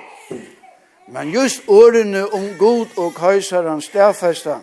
Men 1.07 1.31
just 1.31 1.69
årene 1.69 2.25
om 2.35 2.49
god 2.59 2.97
og 2.99 3.15
kajsaren 3.15 3.81
stærfester, 3.81 4.59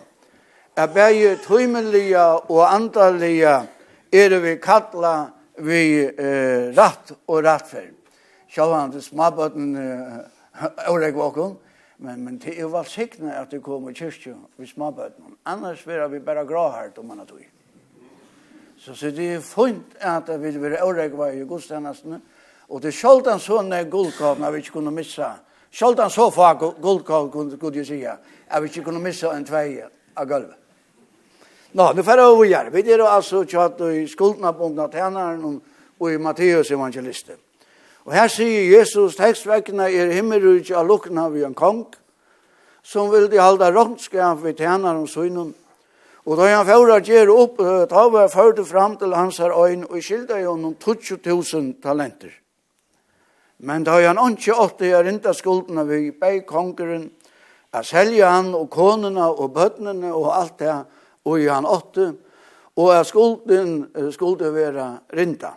er 0.76 0.86
bæge 0.86 1.36
tøymelige 1.36 2.20
og 2.50 2.74
andalige, 2.74 3.68
er 4.12 4.38
vi 4.38 4.56
kattler 4.56 5.30
vi 5.58 6.02
eh, 6.02 6.74
ratt 6.76 7.12
og 7.26 7.44
rattferd. 7.44 7.94
Sjåan 8.50 8.92
til 8.92 9.02
smabbøtten 9.02 9.76
åreg 10.90 11.16
vakum, 11.16 11.56
men, 11.98 12.24
men 12.24 12.38
det 12.42 12.58
er 12.58 12.70
valgsiktene 12.70 13.34
at 13.38 13.50
det 13.50 13.62
kommer 13.62 13.94
kyrkje 13.94 14.34
vi 14.58 14.66
smabbøtten. 14.66 15.36
Annars 15.46 15.86
vil 15.86 16.02
vi 16.10 16.20
bare 16.22 16.46
gråhært 16.46 16.98
om 16.98 17.06
man 17.06 17.22
har 17.22 17.30
tøy. 17.30 17.46
Så, 18.78 18.94
så 18.94 19.10
det 19.14 19.30
er 19.36 19.40
fint 19.40 19.96
at 20.00 20.28
vi 20.28 20.50
vil 20.50 20.62
være 20.62 20.84
åreg 20.84 21.16
var 21.18 21.32
i 21.32 21.46
godstjenestene, 21.48 22.20
og 22.68 22.82
det 22.82 22.90
er 22.90 22.98
sjåltan 22.98 23.40
sånne 23.40 23.84
guldkavna 23.90 24.50
vi 24.50 24.60
ikke 24.60 24.78
kunne 24.78 24.92
missa, 24.94 25.30
Sjoldan 25.74 26.10
så 26.10 26.30
få 26.30 26.74
guldkål 26.82 27.30
kunde 27.30 27.78
jag 27.78 27.86
säga. 27.86 28.16
Jag 28.48 28.60
vi 28.60 28.68
inte 28.68 28.80
kunna 28.80 28.98
missa 28.98 29.36
en 29.36 29.44
tveje 29.44 29.88
av 30.14 30.26
gulvet. 30.26 30.58
Nå, 31.72 31.92
nu 31.92 32.02
får 32.02 32.42
vi 32.42 32.48
göra. 32.48 32.70
Vi 32.70 32.92
är 32.92 32.98
alltså 32.98 33.44
tjatt 33.44 33.80
i 33.80 34.08
skuldna 34.08 34.52
på 34.52 34.64
unga 34.64 34.88
tjänaren 34.88 35.60
och 35.98 36.12
i 36.12 36.18
Matteus 36.18 36.70
evangelisten. 36.70 37.36
Og 38.04 38.12
her 38.12 38.28
sier 38.28 38.66
Jesus 38.68 39.16
tekstvekkene 39.16 39.86
er 39.88 40.12
himmelrujt 40.12 40.70
av 40.76 40.84
lukkene 40.86 41.24
vi 41.32 41.44
en 41.46 41.56
kong, 41.56 41.86
som 42.84 43.08
vil 43.08 43.30
de 43.32 43.40
halda 43.40 43.70
råndskap 43.72 44.42
ved 44.44 44.60
tjener 44.60 45.00
og 45.00 45.08
synen. 45.08 45.54
Og 46.24 46.36
da 46.36 46.50
han 46.52 46.66
fører 46.68 47.00
gjør 47.00 47.32
opp, 47.32 47.62
da 47.88 48.06
var 48.12 48.28
førte 48.28 48.64
fram 48.64 48.98
til 49.00 49.16
hans 49.16 49.40
her 49.40 49.56
øyn, 49.56 49.86
og 49.88 50.02
skilda 50.04 50.36
jo 50.42 50.56
noen 50.56 50.76
20.000 50.76 51.80
talenter. 51.82 52.43
Men 53.58 53.84
da 53.84 53.98
han 54.02 54.18
ikke 54.32 54.56
åtte 54.58 54.88
gjør 54.88 55.10
ikke 55.12 55.34
skuldene 55.34 55.84
vi 55.88 56.10
bei 56.10 56.40
kongeren, 56.46 57.10
jeg 57.74 57.86
selger 57.88 58.30
han 58.30 58.52
og 58.54 58.68
konene 58.70 59.26
og 59.30 59.50
bøttene 59.54 60.12
og 60.14 60.30
alt 60.34 60.58
det, 60.58 60.74
og 61.24 61.40
gjør 61.40 61.54
han 61.54 61.66
åtte, 61.66 62.06
og 62.76 62.90
jeg 62.94 63.06
skulden 63.06 63.74
skulle 64.12 64.50
være 64.54 64.86
rinta. 65.14 65.54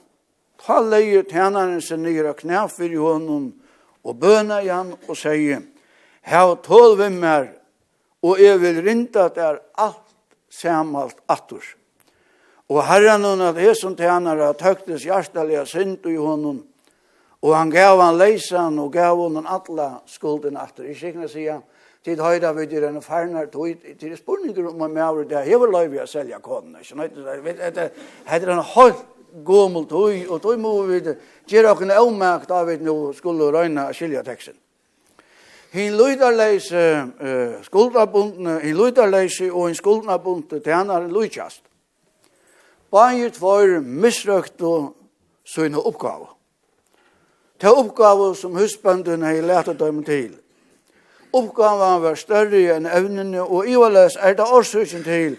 Ta 0.58 0.80
leie 0.82 1.24
tjeneren 1.30 1.82
sin 1.82 2.04
nye 2.06 2.34
knær 2.34 2.70
for 2.74 2.90
i 2.90 2.98
hånden, 2.98 3.52
og 4.04 4.20
bøna 4.20 4.62
i 4.64 4.72
han 4.72 4.94
og 5.08 5.18
sier, 5.18 5.62
«Hev 6.28 6.58
tål 6.66 6.98
vi 7.00 7.10
mer, 7.14 7.46
og 8.24 8.40
jeg 8.42 8.60
vil 8.62 8.82
rinta 8.84 9.28
der 9.34 9.62
alt 9.78 10.16
samalt 10.50 11.20
attor.» 11.30 11.64
Og 12.68 12.82
herren 12.84 13.24
hun 13.24 13.42
at 13.46 13.60
jeg 13.62 13.78
som 13.80 13.94
tjenere 13.96 14.50
tøktes 14.60 15.06
hjertelig 15.08 15.62
synd 15.72 16.04
i 16.10 16.18
hånden, 16.20 16.66
Og 17.42 17.54
han 17.56 17.70
gav 17.70 18.02
han 18.02 18.18
leisan 18.18 18.80
og 18.82 18.92
gav 18.94 19.20
han 19.22 19.46
atla 19.46 19.90
skulden 20.10 20.58
atter. 20.58 20.88
I 20.90 20.96
kikna 20.98 21.28
sier 21.30 21.62
tid 22.06 22.22
høyda 22.24 22.54
vi 22.56 22.66
dyr 22.72 22.88
enn 22.88 23.02
farnar 23.04 23.50
til 23.52 24.16
spurningar 24.18 24.70
om 24.70 24.78
man 24.80 24.94
maver 24.96 25.28
det, 25.28 25.44
jeg 25.50 25.60
vil 25.60 25.74
løyvi 25.76 26.00
a 26.00 26.06
selja 26.08 26.40
konen, 26.40 26.78
ikke 26.80 26.96
nøyt, 26.96 27.18
det 27.76 27.90
er 28.26 28.52
en 28.54 28.64
høyt 28.64 29.02
gommel 29.44 29.86
tog, 29.90 30.14
og 30.30 30.40
tui 30.42 30.56
må 30.58 30.72
vi 30.88 31.02
gjøre 31.50 31.74
okken 31.74 31.92
avmakt 31.92 32.52
av 32.52 32.70
vi 32.70 32.78
nå 32.82 32.96
skulle 33.18 33.52
røyna 33.54 33.90
skilja 33.94 34.24
teksten. 34.24 34.56
Hin 35.74 35.98
luidarleis 36.00 36.70
uh, 36.72 37.60
skuldabundne, 37.66 38.62
hin 38.64 38.78
luidarleis 38.78 39.42
og 39.50 39.68
hin 39.68 39.76
skuldabundne 39.76 40.62
tjenar 40.64 41.10
luidjast. 41.12 41.62
Bægir 42.92 43.36
tvær 43.36 43.82
misrøkt 43.84 44.64
og 44.64 44.94
søgne 45.44 45.84
oppgave 45.84 46.37
til 47.60 47.70
oppgaver 47.70 48.34
som 48.34 48.56
husbøndene 48.56 49.26
har 49.26 49.42
lært 49.42 49.72
dem 49.80 50.04
til. 50.04 50.38
Oppgaven 51.34 52.02
var 52.04 52.16
større 52.16 52.78
enn 52.78 52.88
evnene, 52.90 53.42
og 53.42 53.68
i 53.68 53.76
og 53.76 53.92
løs 53.92 54.18
er 54.20 54.38
det 54.38 54.46
årsøkjen 54.46 55.04
til 55.04 55.38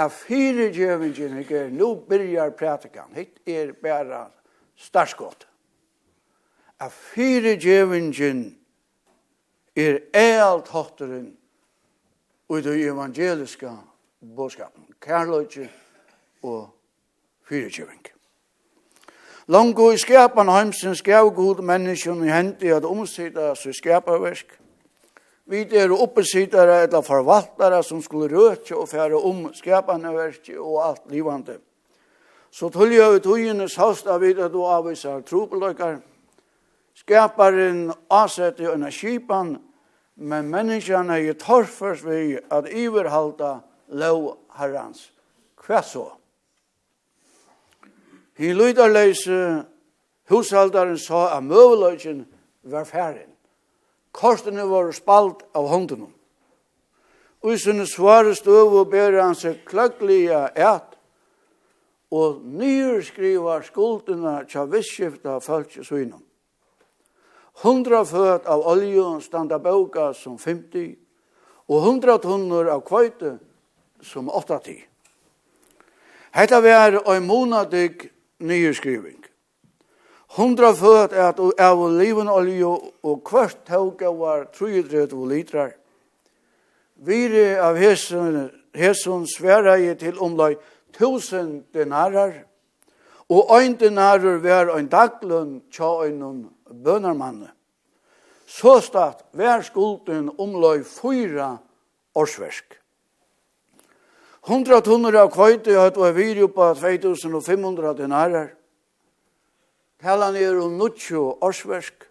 at 0.00 0.12
fire 0.12 0.70
djøvingen 0.72 1.38
ikke 1.38 1.68
nå 1.72 1.94
begynner 2.08 2.50
prætikan. 2.50 3.12
Hitt 3.14 3.40
er 3.46 3.72
bare 3.82 4.26
starskott. 4.76 5.46
At 6.80 6.92
fire 6.92 7.56
djøvingen 7.60 8.58
er 9.76 9.98
alt 10.14 10.68
hotteren 10.68 11.36
i 12.50 12.60
det 12.60 12.76
evangeliske 12.86 13.70
bådskapen. 14.36 14.88
Kærløyke 15.00 15.70
og 16.42 16.70
fire 17.48 17.68
djevingen. 17.68 18.19
Longo 19.50 19.88
i 19.90 19.98
skapan 19.98 20.46
heimsen 20.46 20.94
gav 21.02 21.32
god 21.34 21.58
menneskjon 21.66 22.20
i 22.22 22.30
hendi 22.30 22.68
at 22.70 22.84
omsida 22.86 23.48
sig 23.58 23.74
skaparversk. 23.74 24.52
Vi 25.50 25.64
er 25.74 25.90
oppesidare 25.90 26.84
eller 26.84 27.02
forvaltare 27.02 27.80
som 27.82 27.98
skulle 28.02 28.30
røtje 28.30 28.76
og 28.78 28.86
fære 28.88 29.18
om 29.18 29.48
skapaneverk 29.54 30.52
og 30.54 30.76
alt 30.88 31.10
livande. 31.10 31.56
Så 32.50 32.70
tullja 32.70 33.08
ut 33.10 33.26
hujenes 33.26 33.74
sast 33.74 34.06
av 34.06 34.22
vid 34.22 34.38
at 34.38 34.54
du 34.54 34.62
avvisar 34.62 35.26
trobeløkar. 35.26 35.98
Skaparen 36.94 37.90
avsetter 38.06 38.70
en 38.70 38.86
skipan, 38.92 39.56
men 40.14 40.54
menneskjene 40.54 41.18
er 41.26 41.34
torfers 41.34 42.06
vi 42.06 42.38
at 42.38 42.70
iverhalda 42.70 43.56
lov 43.88 44.36
herrans. 44.54 45.10
Hva 45.58 45.82
så? 45.82 46.06
I 48.40 48.54
lyderleise 48.56 49.66
hushaldaren 50.32 50.96
sa 50.98 51.36
at 51.36 51.44
møveløgjen 51.44 52.24
var 52.62 52.84
færen. 52.88 53.28
Kortene 54.12 54.64
var 54.64 54.92
spalt 54.96 55.42
av 55.54 55.68
hånden. 55.68 56.06
Og 57.44 57.52
i 57.52 57.58
sinne 57.60 57.84
svare 57.88 58.32
støv 58.34 58.72
og 58.80 58.88
ber 58.92 59.18
han 59.20 59.36
seg 59.36 59.60
kløkkelige 59.68 60.40
et, 60.56 60.88
og 62.10 62.40
nyr 62.42 63.02
skriver 63.06 63.62
skuldene 63.62 64.40
tja 64.48 64.64
visskifta 64.68 65.38
falske 65.44 65.84
synen. 65.84 66.22
Hundra 67.62 68.02
føt 68.08 68.48
av 68.48 68.64
olje 68.66 69.04
standa 69.22 69.58
boka 69.60 70.14
som 70.16 70.38
50, 70.40 70.96
og 71.68 71.84
hundra 71.84 72.16
tunner 72.18 72.72
av 72.72 72.80
kvøyte 72.88 73.36
som 74.02 74.32
80. 74.32 74.80
Hetta 76.32 76.60
var 76.64 76.96
ein 77.04 77.26
monadig 77.28 78.10
nyerskriving. 78.40 79.20
Hundra 80.36 80.70
født 80.74 81.12
er 81.12 81.32
at 81.32 81.40
av 81.58 81.80
liven 81.98 82.28
olje 82.30 82.66
og 83.02 83.22
kvart 83.26 83.64
tauga 83.66 84.12
var 84.14 84.46
33 84.54 85.26
litrar. 85.28 85.72
Vire 87.00 87.58
av 87.62 87.78
hesson, 87.80 88.50
hesson 88.76 89.26
sværa 89.26 89.78
i 89.80 89.94
til 89.98 90.18
omlai 90.22 90.54
1000 90.94 91.72
denarar, 91.74 92.44
og 93.30 93.50
ein 93.58 93.76
denarar 93.78 94.38
var 94.42 94.74
ein 94.76 94.90
daglun 94.90 95.62
tja 95.72 96.04
ein 96.04 96.50
bønarmanne. 96.70 97.50
Så 98.46 98.80
stad 98.80 99.22
vær 99.32 99.62
skulden 99.62 100.30
omlai 100.38 100.82
fyra 100.82 101.56
årsversk. 102.14 102.79
100 104.48 104.80
tonner 104.86 105.18
av 105.20 105.28
kvøyte 105.34 105.74
har 105.76 105.90
vært 105.92 106.16
viri 106.16 106.46
på 106.48 106.68
2500 106.78 107.92
denarer. 107.98 108.54
Talan 110.00 110.36
er 110.36 110.56
om 110.56 110.78
nuttjo 110.80 111.36
årsversk. 111.44 112.06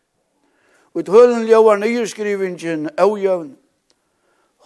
Og 0.93 1.01
i 1.01 1.05
tølen 1.07 1.47
ljøver 1.49 1.81
nyeskrivingen 1.81 2.89
avjøvn. 3.01 3.55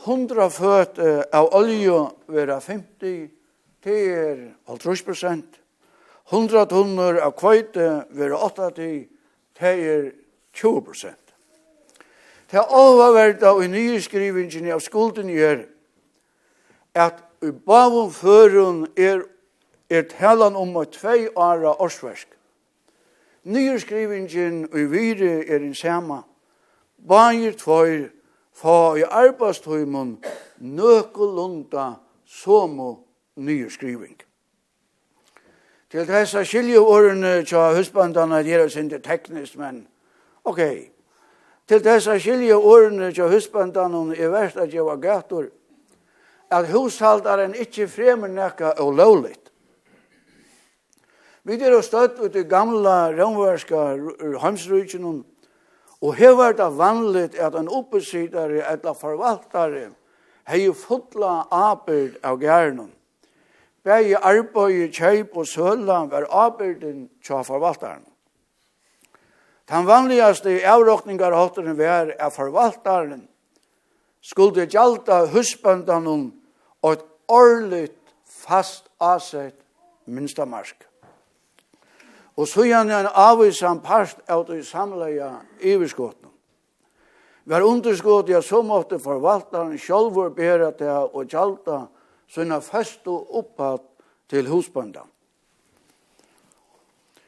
100 0.03 0.49
føt 0.51 0.99
av 1.31 1.53
olje 1.55 1.99
vera 2.27 2.59
50, 2.59 3.29
til 3.83 4.47
50 4.67 5.05
prosent. 5.07 5.59
100 6.31 6.65
tonner 6.71 7.21
av 7.23 7.35
kvøyte 7.39 7.89
vera 8.11 8.39
80, 8.43 9.05
til 9.55 10.09
20 10.53 10.81
prosent. 10.83 11.19
Det 12.51 12.59
er 12.59 12.75
oververda 12.75 13.53
og 13.55 13.63
nyeskrivingen 13.71 14.67
av 14.75 14.83
skulden 14.83 15.31
gjør 15.31 15.63
at 16.93 17.23
i 17.43 17.51
bavun 17.51 18.11
førun 18.11 18.87
er, 18.97 19.23
er 19.89 20.01
talan 20.01 20.55
om 20.55 20.77
at 20.77 20.95
tvei 20.95 21.27
ara 21.35 21.75
årsversk. 21.81 22.27
Nyerskrivingen 23.43 24.67
og 24.71 24.91
vire 24.91 25.47
er 25.47 25.59
en 25.59 25.75
sama. 25.75 26.21
Bajir 27.07 27.57
tvøyr 27.59 28.07
fa 28.53 28.95
i 28.95 29.03
arbeidstøymon 29.03 30.17
nøkulunda 30.59 31.93
somo 32.25 32.95
nyerskriving. 33.35 34.21
Til 35.91 36.07
dessa 36.07 36.41
skilje 36.43 36.79
årene 36.79 37.43
tja 37.45 37.67
husbandana 37.75 38.39
at 38.39 38.45
gjøre 38.45 38.69
sin 38.69 38.89
teknisk, 38.89 39.57
men 39.57 39.87
ok. 40.43 40.59
Til 41.67 41.83
dessa 41.83 42.17
skilje 42.19 42.55
årene 42.55 43.11
tja 43.13 43.27
husbandana 43.29 44.15
er 44.15 44.31
verst 44.33 44.57
at 44.57 44.71
gjøre 44.73 44.97
gator, 45.01 45.45
at 46.53 46.69
hushaldaren 46.69 47.55
ikkje 47.57 47.87
fremur 47.89 48.31
nekka 48.31 48.75
olovligt. 48.79 49.49
Vi 51.43 51.57
er 51.59 51.81
støtt 51.83 52.21
ut 52.23 52.35
i 52.39 52.45
gamla 52.47 53.11
romverska 53.11 53.81
heimsrykjennom, 54.39 55.23
og 56.01 56.15
her 56.15 56.35
var 56.39 56.55
det 56.55 56.69
vanligt 56.77 57.35
at 57.35 57.55
en 57.55 57.67
oppesidare 57.67 58.63
eller 58.71 58.93
forvaltare 58.93 59.89
hei 60.47 60.67
fotla 60.75 61.45
aperd 61.51 62.17
av 62.23 62.41
gjernom. 62.41 62.89
Begge 63.83 64.19
arbeid, 64.19 64.93
kjeip 64.95 65.35
og 65.35 65.47
søla 65.47 66.05
var 66.11 66.27
aperden 66.31 67.09
tja 67.23 67.41
forvaltaren. 67.43 68.05
Den 69.67 69.87
vanligaste 69.87 70.55
avrokningar 70.67 71.35
hotteren 71.35 71.77
var 71.77 72.13
at 72.19 72.35
forvaltaren 72.35 73.27
skulle 74.23 74.67
gjalda 74.67 75.25
husbøndanum 75.31 76.31
og 76.83 76.93
et 76.93 77.05
årligt 77.31 78.15
fast 78.27 78.89
avsett 78.99 79.55
minstamarsk. 80.05 80.75
Og 82.35 82.47
så 82.49 82.65
gjerne 82.65 82.93
er 82.93 83.05
en 83.05 83.15
avvisan 83.15 83.81
part 83.81 84.19
av 84.27 84.45
de 84.47 84.59
samleia 84.65 85.29
iverskottene. 85.61 86.31
Hver 87.43 87.65
underskott 87.67 88.29
jeg 88.31 88.43
så 88.43 88.61
måtte 88.63 88.99
forvaltaren 89.03 89.75
sjálfur 89.79 90.31
bæra 90.35 90.71
til 90.79 91.11
å 91.11 91.25
gjalta 91.27 91.85
sånne 92.31 92.61
fest 92.63 93.07
og 93.11 93.35
opphatt 93.41 93.83
til 94.31 94.47
husbandan. 94.47 95.09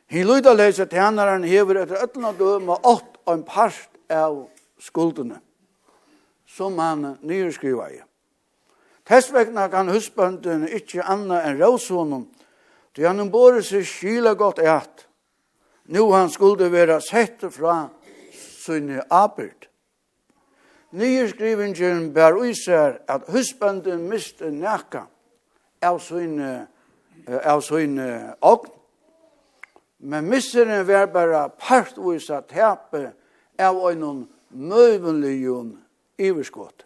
Hin 0.08 0.28
lyda 0.28 0.54
leise 0.56 0.86
tænaren 0.88 1.44
hever 1.44 1.82
etter 1.84 2.06
öllna 2.06 2.32
døma 2.38 2.78
ått 2.84 3.20
og 3.26 3.34
en 3.34 3.44
part 3.44 3.89
av 4.10 4.46
skuldene 4.80 5.41
som 6.48 6.78
han 6.80 7.18
nyrskriva 7.26 7.89
i. 7.91 8.00
Tess 9.06 9.30
kan 9.72 9.89
husbønden 9.89 10.65
ikkje 10.68 11.04
anna 11.06 11.44
enn 11.46 11.60
råsånen, 11.62 12.26
du 12.96 13.04
han 13.06 13.30
bor 13.30 13.60
seg 13.62 13.86
skila 13.86 14.34
godt 14.34 14.60
eit. 14.60 15.06
Nu 15.86 16.10
han 16.12 16.30
skulle 16.30 16.72
vera 16.72 16.98
sett 17.02 17.44
fra 17.54 17.89
sunne 18.34 19.04
abert. 19.10 19.68
Nye 20.96 21.28
skrivingen 21.30 22.13
bær 22.15 22.38
uiser 22.39 23.02
at 23.08 23.28
husbanden 23.30 24.08
miste 24.10 24.50
nekka 24.50 25.04
av 25.84 26.00
sunne, 26.02 26.65
av 27.28 27.62
sunne 27.62 28.08
ogn, 28.41 28.72
men 30.00 30.30
misseren 30.30 30.86
vær 30.88 31.12
bare 31.13 31.50
partvisa 31.60 32.41
tepe 32.48 33.12
av 33.60 33.82
en 33.91 34.26
møvenligjum 34.50 35.76
iverskott 36.18 36.85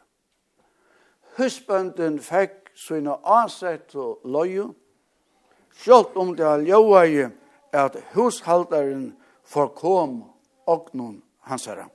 husbønden 1.40 2.20
fikk 2.24 2.72
sine 2.78 3.16
ansett 3.26 3.96
og 3.96 4.22
løye, 4.26 4.70
selv 5.80 6.18
om 6.20 6.36
det 6.36 6.46
er 6.46 6.66
løye 6.66 7.30
at 7.74 7.96
hushalderen 8.14 9.14
forkom 9.44 10.24
åknen 10.68 11.22
hans 11.48 11.66
herre. 11.66 11.88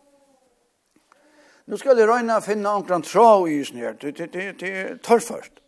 Nu 1.67 1.77
skal 1.81 1.97
jeg 1.97 2.09
røyne 2.09 2.37
å 2.37 2.45
finne 2.45 2.73
omkran 2.77 3.05
tra 3.05 3.39
i 3.49 3.61
isen 3.61 3.81
her, 3.81 3.95
det 3.97 4.35
er 4.37 4.97
tørrførst. 5.01 5.61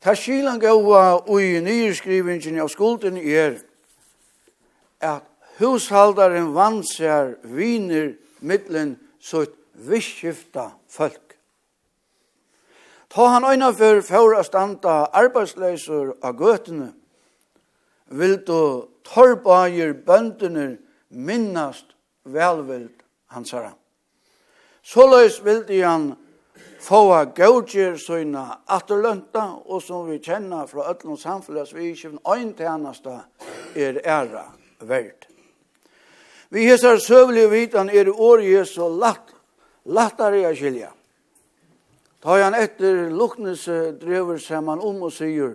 Ta 0.00 0.14
skilan 0.16 0.60
gaua 0.60 1.20
ui 1.28 1.60
nyirskrivingen 1.60 2.60
av 2.60 2.70
skulden 2.72 3.18
er 3.20 3.58
at 5.04 5.26
hushaldaren 5.58 6.54
vann 6.56 6.80
seg 6.88 7.36
viner 7.44 8.14
middelen 8.40 8.94
så 9.20 9.44
et 9.44 9.56
visskifta 9.88 10.70
folk. 10.88 11.29
Ta 13.10 13.26
han 13.26 13.44
øyna 13.44 13.72
for 13.74 14.02
for 14.06 14.36
å 14.38 14.42
standa 14.46 15.10
arbeidsløser 15.18 16.12
av 16.22 16.36
gøtene, 16.38 16.92
vil 18.10 18.36
du 18.46 18.86
torrbaier 19.06 19.96
bøndene 20.06 20.78
minnast 21.10 21.96
velvild 22.24 23.02
hans 23.34 23.50
herre. 23.50 23.72
Såleis 24.82 25.40
vil 25.44 25.64
de 25.66 25.80
han 25.82 26.12
fåa 26.80 27.24
gautjer 27.34 27.98
søgna 27.98 28.60
atterlønta, 28.68 29.42
og 29.66 29.82
som 29.82 30.06
vi 30.06 30.20
kjenner 30.22 30.70
fra 30.70 30.86
øtlom 30.92 31.18
samfunnet, 31.18 31.74
vi 31.74 31.90
ikke 31.90 32.14
en 32.14 32.54
tjeneste 32.54 33.18
er 33.74 34.00
æra 34.04 34.46
verdt. 34.80 35.26
Vi 36.50 36.66
hesar 36.66 36.98
søvlig 36.98 37.50
vitan 37.50 37.90
er 37.90 38.06
i 38.06 38.10
år 38.10 38.42
Jesu 38.42 38.82
latt, 38.88 39.34
lattare 39.84 40.42
jeg 40.46 40.56
skilja. 40.56 40.90
Ta 42.20 42.36
han 42.42 42.54
etter 42.54 43.08
luknes 43.10 43.64
drever 44.00 44.38
saman 44.38 44.80
om 44.84 45.02
og 45.08 45.12
sier, 45.12 45.54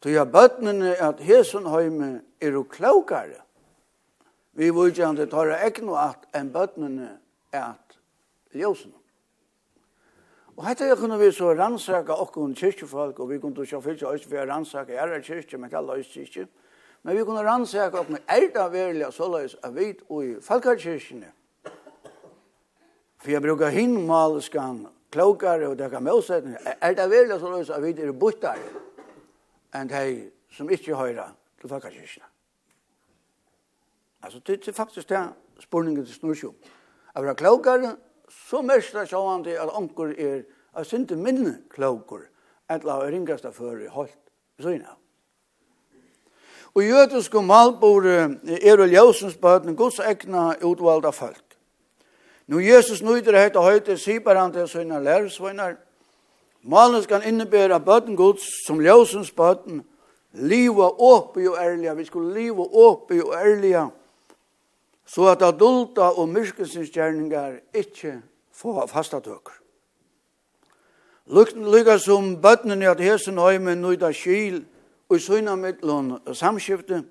tog 0.00 0.12
jeg 0.12 0.32
bøtnene 0.32 0.92
at 1.00 1.20
Hesenheime 1.24 2.20
er 2.40 2.52
jo 2.52 2.66
klokare. 2.68 3.40
Vi 4.52 4.68
var 4.74 4.90
ikke 4.90 5.06
han 5.06 5.16
til 5.16 5.30
tar 5.30 5.54
ekno 5.56 5.96
at 5.96 6.26
en 6.36 6.52
bøtnene 6.52 7.14
er 7.52 7.64
at 7.72 7.96
ljósen. 8.52 8.92
Og 10.56 10.66
hette 10.66 10.84
jeg 10.84 10.98
kunne 11.00 11.16
vi 11.16 11.30
så 11.32 11.54
rannsaka 11.56 12.12
okkon 12.20 12.52
kyrkjefolk, 12.54 13.20
og 13.20 13.30
vi 13.30 13.38
kunne 13.40 13.64
ikke 13.64 13.80
fylse 13.80 14.08
oss 14.08 14.26
for 14.28 14.42
å 14.42 14.48
rannsaka 14.50 14.92
ære 14.92 15.22
kyrkje, 15.24 15.56
men 15.56 15.72
kalla 15.72 15.96
oss 15.96 16.12
kyrkje. 16.12 16.44
Men 17.02 17.16
vi 17.16 17.24
kunne 17.24 17.44
rannsaka 17.46 18.02
okkon 18.02 18.20
erda 18.28 18.66
verilig 18.68 19.06
og 19.06 19.16
såleis 19.16 19.56
av 19.64 19.78
vit 19.80 20.02
og 20.10 20.24
i 20.26 20.34
falkarkyrkjene. 20.44 21.30
For 23.20 23.32
jeg 23.32 23.44
brukar 23.44 23.72
hinmaliskan 23.72 24.82
klokare 25.12 25.68
og 25.68 25.78
det 25.78 25.90
kan 25.90 26.04
motsetning. 26.04 26.56
Er 26.80 26.94
det 26.94 27.10
vel 27.10 27.32
så 27.40 27.50
løs 27.50 27.70
at 27.70 27.82
vi 27.82 27.94
er 27.94 28.12
buttar 28.12 28.58
enn 29.74 29.88
de 29.88 30.30
som 30.54 30.70
ikke 30.70 30.96
høyra 30.98 31.30
til 31.60 31.70
folkekirkene? 31.70 32.26
Altså, 34.22 34.38
det 34.46 34.68
er 34.68 34.72
faktisk 34.72 35.08
det 35.08 35.22
spurningen 35.60 36.04
til 36.04 36.14
Snorsjum. 36.14 36.54
Er 37.16 37.22
det 37.22 37.36
klokare, 37.36 37.96
så 38.28 38.62
mest 38.62 38.94
er 38.94 39.08
sånn 39.08 39.44
til 39.44 39.58
at 39.58 39.72
onker 39.74 40.14
er 40.18 40.42
av 40.74 40.86
synte 40.86 41.16
minne 41.18 41.60
klokur, 41.72 42.26
etla 42.70 43.00
av 43.00 43.08
ringasta 43.10 43.50
fyrir 43.54 43.86
i 43.86 43.90
holdt, 43.90 44.18
så. 44.60 44.74
Og 46.74 46.84
jødisk 46.84 47.34
og 47.34 47.44
malbore 47.44 48.18
er 48.62 48.78
og 48.78 48.92
ljósens 48.92 49.34
bøten, 49.40 49.74
gods 49.76 49.98
egna 49.98 50.52
utvalda 50.62 51.10
folk. 51.10 51.49
Nu 52.50 52.58
Jesus 52.58 53.02
nøyder 53.02 53.36
høyt 53.38 53.56
og 53.56 53.64
høyte, 53.64 53.94
sier 53.94 54.22
bare 54.26 54.40
han 54.42 54.52
til 54.52 54.66
sønne 54.68 54.98
læresvøyner. 55.04 55.76
Malen 56.66 57.02
skal 57.02 57.22
innebære 57.28 57.76
bøten 57.80 58.16
gods 58.18 58.42
som 58.66 58.80
ljøsens 58.82 59.30
bøten, 59.30 59.84
liva 60.34 60.88
oppi 60.98 61.46
og 61.46 61.60
ærliga, 61.62 61.94
vi 61.94 62.04
skulle 62.04 62.34
liva 62.34 62.66
oppi 62.66 63.20
og 63.22 63.36
ærliga, 63.38 63.84
så 65.06 65.28
at 65.30 65.44
adulta 65.46 66.08
og 66.10 66.28
myrkelsens 66.28 66.90
gjerningar 66.90 67.60
ikkje 67.74 68.16
få 68.52 68.86
fasta 68.86 69.20
tøkker. 69.20 69.54
lykka 71.26 71.98
som 71.98 72.34
bøtnen 72.42 72.82
i 72.82 72.90
at 72.90 73.00
hesen 73.00 73.38
høymen 73.38 73.78
nøyda 73.78 74.12
skil 74.12 74.64
og 75.08 75.16
i 75.16 75.20
søyna 75.20 75.56
mittlån 75.56 76.34
samskifte, 76.34 77.04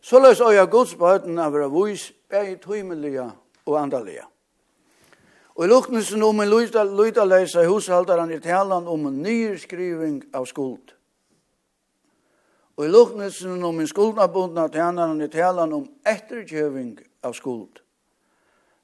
så 0.00 0.18
løs 0.18 0.40
øya 0.40 0.64
gods 0.64 0.94
bøtten 0.94 1.38
av 1.38 1.52
vera 1.52 1.68
vois, 1.68 2.12
bæg 2.30 2.52
i 2.52 2.56
tøymelige 2.56 3.30
og 3.66 3.82
andalige. 3.82 4.29
Og 5.60 5.66
i 5.66 5.68
luknelsen 5.68 6.22
om 6.24 6.38
en 6.40 6.48
lydalese 6.48 7.66
hushaldaren 7.68 8.30
i 8.32 8.38
talan 8.40 8.86
om 8.88 9.02
en 9.06 9.18
nyrskriving 9.20 10.22
av 10.32 10.46
skuld. 10.48 10.94
Og 12.80 12.86
i 12.86 12.88
luknelsen 12.88 13.60
om 13.68 13.82
en 13.82 13.90
skuldnabundna 13.90 14.70
tjeneren 14.72 15.20
i 15.20 15.28
talan 15.28 15.74
om 15.76 15.84
ettergjøving 16.08 16.94
av 17.20 17.36
skuld. 17.36 17.82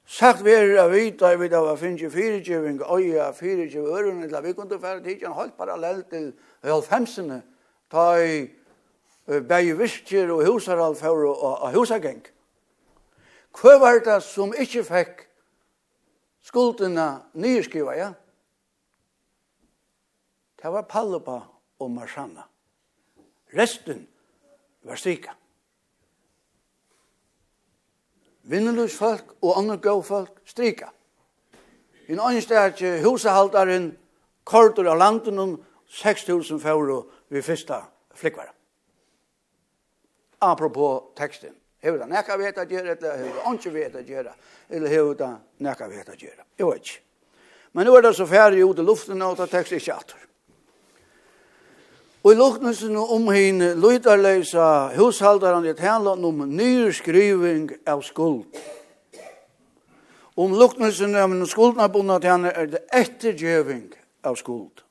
Sagt 0.05 0.45
vi 0.45 0.53
er 0.53 0.75
av 0.83 0.93
vita, 0.93 1.33
vi 1.33 1.49
da 1.49 1.63
var 1.65 1.81
finnes 1.81 2.05
jo 2.05 2.13
fyrirkjøving, 2.13 2.83
øya, 2.85 3.31
fyrirgjøving 3.33 3.97
ørene, 3.97 4.29
til 4.29 4.45
vi 4.45 4.53
kunne 4.53 4.79
fære 4.79 5.01
tidsen 5.03 5.33
holdt 5.33 5.57
parallell 5.57 6.03
til 6.11 6.29
halvfemsene, 6.61 7.41
ta 7.89 8.11
i 8.21 8.43
bæg 9.25 9.73
virkjer 9.79 10.29
og 10.29 10.45
husarall 10.45 10.93
og 11.01 11.71
husageng. 11.73 12.21
Hva 13.57 13.79
var 13.81 14.03
det 14.05 14.21
som 14.23 14.53
ikke 14.53 14.85
fikk 14.85 15.26
skuldene 16.47 17.07
nyskriva, 17.33 17.95
ja. 17.97 18.11
Det 20.57 20.71
var 20.73 20.87
Pallopa 20.89 21.41
og 21.79 21.91
Marsanna. 21.91 22.47
Resten 23.57 24.07
var 24.83 24.95
strika. 24.95 25.35
Vinnelus 28.47 28.95
folk 28.97 29.35
og 29.41 29.57
andre 29.59 29.77
gode 29.77 30.03
folk 30.03 30.41
strika. 30.45 30.89
I 32.07 32.15
en 32.15 32.23
annen 32.23 32.41
sted 32.41 32.57
er 32.57 32.71
ikke 32.71 32.93
husehaldaren 33.03 33.89
kortor 34.47 34.87
av 34.87 34.99
landen 35.01 35.39
om 35.43 35.55
6.000 35.91 36.63
euro 36.67 37.01
ved 37.29 37.43
første 37.43 37.81
flikvare. 38.15 38.53
Apropos 40.41 41.11
teksten. 41.17 41.55
Hevur 41.83 41.99
ta 42.01 42.07
nakka 42.09 42.37
við 42.37 42.49
hetta 42.49 42.65
gera 42.65 42.95
ella 42.95 43.17
hevur 43.19 43.49
onki 43.51 43.69
við 43.69 43.83
hetta 43.87 44.01
gera 44.05 44.31
ella 44.69 44.89
hevur 44.89 45.17
ta 45.17 45.33
nakka 45.61 45.89
við 45.89 46.01
hetta 46.01 46.15
gera. 46.17 46.45
Jo 46.57 46.71
ikki. 46.73 46.97
Men 47.73 47.85
nu 47.85 47.93
er 47.97 48.01
det 48.01 48.15
så 48.17 48.25
færre 48.25 48.63
ut 48.63 48.79
i 48.79 48.81
luften, 48.81 49.21
og 49.21 49.37
det 49.37 49.49
tekst 49.51 49.75
ikke 49.77 49.93
atter. 49.93 50.23
Og 52.23 52.33
i 52.33 52.35
luknelsen 52.39 52.97
om 52.97 53.29
hin 53.31 53.61
lyderløsa 53.77 54.95
hushalderen 54.97 55.67
i 55.69 55.75
talen 55.77 56.25
om 56.25 56.41
nyrskriving 56.49 57.69
av 57.87 58.01
skuld. 58.01 58.57
Om 60.35 60.57
luknelsen 60.57 61.15
om 61.15 61.45
skulden 61.45 61.85
av 61.85 61.93
bundet 61.93 62.25
henne 62.25 62.51
er 62.51 62.67
det 62.73 62.83
ettergjøving 62.91 63.93
av 64.25 64.35
skuld. 64.41 64.83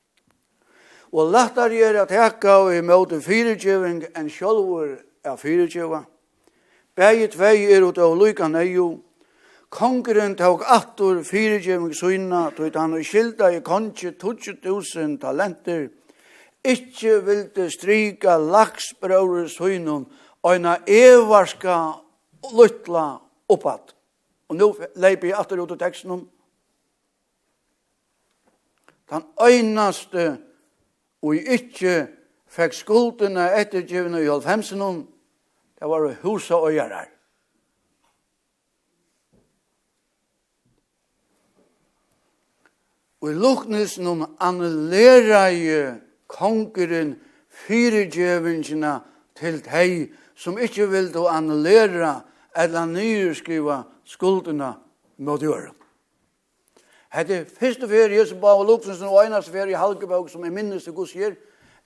Og 1.12 1.32
lettere 1.34 1.76
gjør 1.76 2.02
at 2.04 2.14
hekka 2.14 2.58
og 2.62 2.72
i 2.74 2.82
møte 2.86 3.20
fyregjøving 3.22 4.04
enn 4.14 4.30
sjølver 4.30 4.96
av 5.26 5.42
fyregjøving 5.42 6.06
Begge 6.96 7.28
tvei 7.28 7.66
er 7.68 7.84
ut 7.84 7.98
av 8.00 8.14
lyka 8.16 8.48
neio. 8.48 9.02
Kongren 9.68 10.32
tåg 10.38 10.62
attur 10.64 11.18
fyrirgjemming 11.26 11.92
søyna, 11.92 12.46
tåg 12.56 12.76
han 12.78 12.94
og 12.96 13.04
skilda 13.04 13.50
i 13.52 13.60
kongi 13.60 14.14
20.000 14.16 15.18
talenter. 15.20 15.90
Ikki 16.64 17.18
vildi 17.26 17.66
stryka 17.70 18.38
laksbrøyre 18.40 19.44
søynum, 19.52 20.06
oina 20.42 20.78
evarska 20.88 21.76
luttla 22.56 23.04
oppatt. 23.52 23.92
Og 24.48 24.56
nu 24.56 24.70
leipi 24.96 25.28
jeg 25.28 25.36
attor 25.36 25.60
ut 25.60 25.74
av 25.74 25.80
teksten 25.82 26.14
om. 26.16 26.22
Den 29.10 29.26
øynaste 29.36 30.24
og 31.22 31.36
ikkje 31.36 32.06
fekk 32.48 32.74
skuldina 32.74 33.50
ettergivna 33.60 34.22
i 34.22 34.30
halvhemsen 34.30 34.82
om, 34.82 35.04
Det 35.78 35.88
var 35.88 36.14
hus 36.22 36.50
og 36.50 36.70
øyere. 36.70 37.04
Og 43.20 43.30
i 43.32 43.34
luknes 43.34 43.96
noen 43.98 44.26
annulera 44.40 45.46
i 45.50 45.70
kongeren 46.30 47.16
fyrirgjøvingene 47.66 48.92
til 49.36 49.58
deg 49.64 50.12
som 50.36 50.58
ikke 50.60 50.88
vil 50.92 51.08
du 51.14 51.24
annullere 51.26 52.20
eller 52.56 52.86
nyrskriva 52.86 53.82
skuldene 54.04 54.74
mot 55.18 55.42
jorden. 55.42 55.74
Hette 57.12 57.46
første 57.58 57.88
ferie 57.88 58.18
Jesus 58.18 58.38
bare 58.40 58.60
og 58.60 58.66
Luksensen 58.68 59.08
og 59.08 59.24
eneste 59.24 59.52
ferie 59.52 59.72
i 59.72 59.80
Halkebøk 59.80 60.28
som 60.28 60.44
er 60.44 60.52
minnes 60.52 60.84
til 60.84 60.92
Guds 60.92 61.14
gjer, 61.16 61.36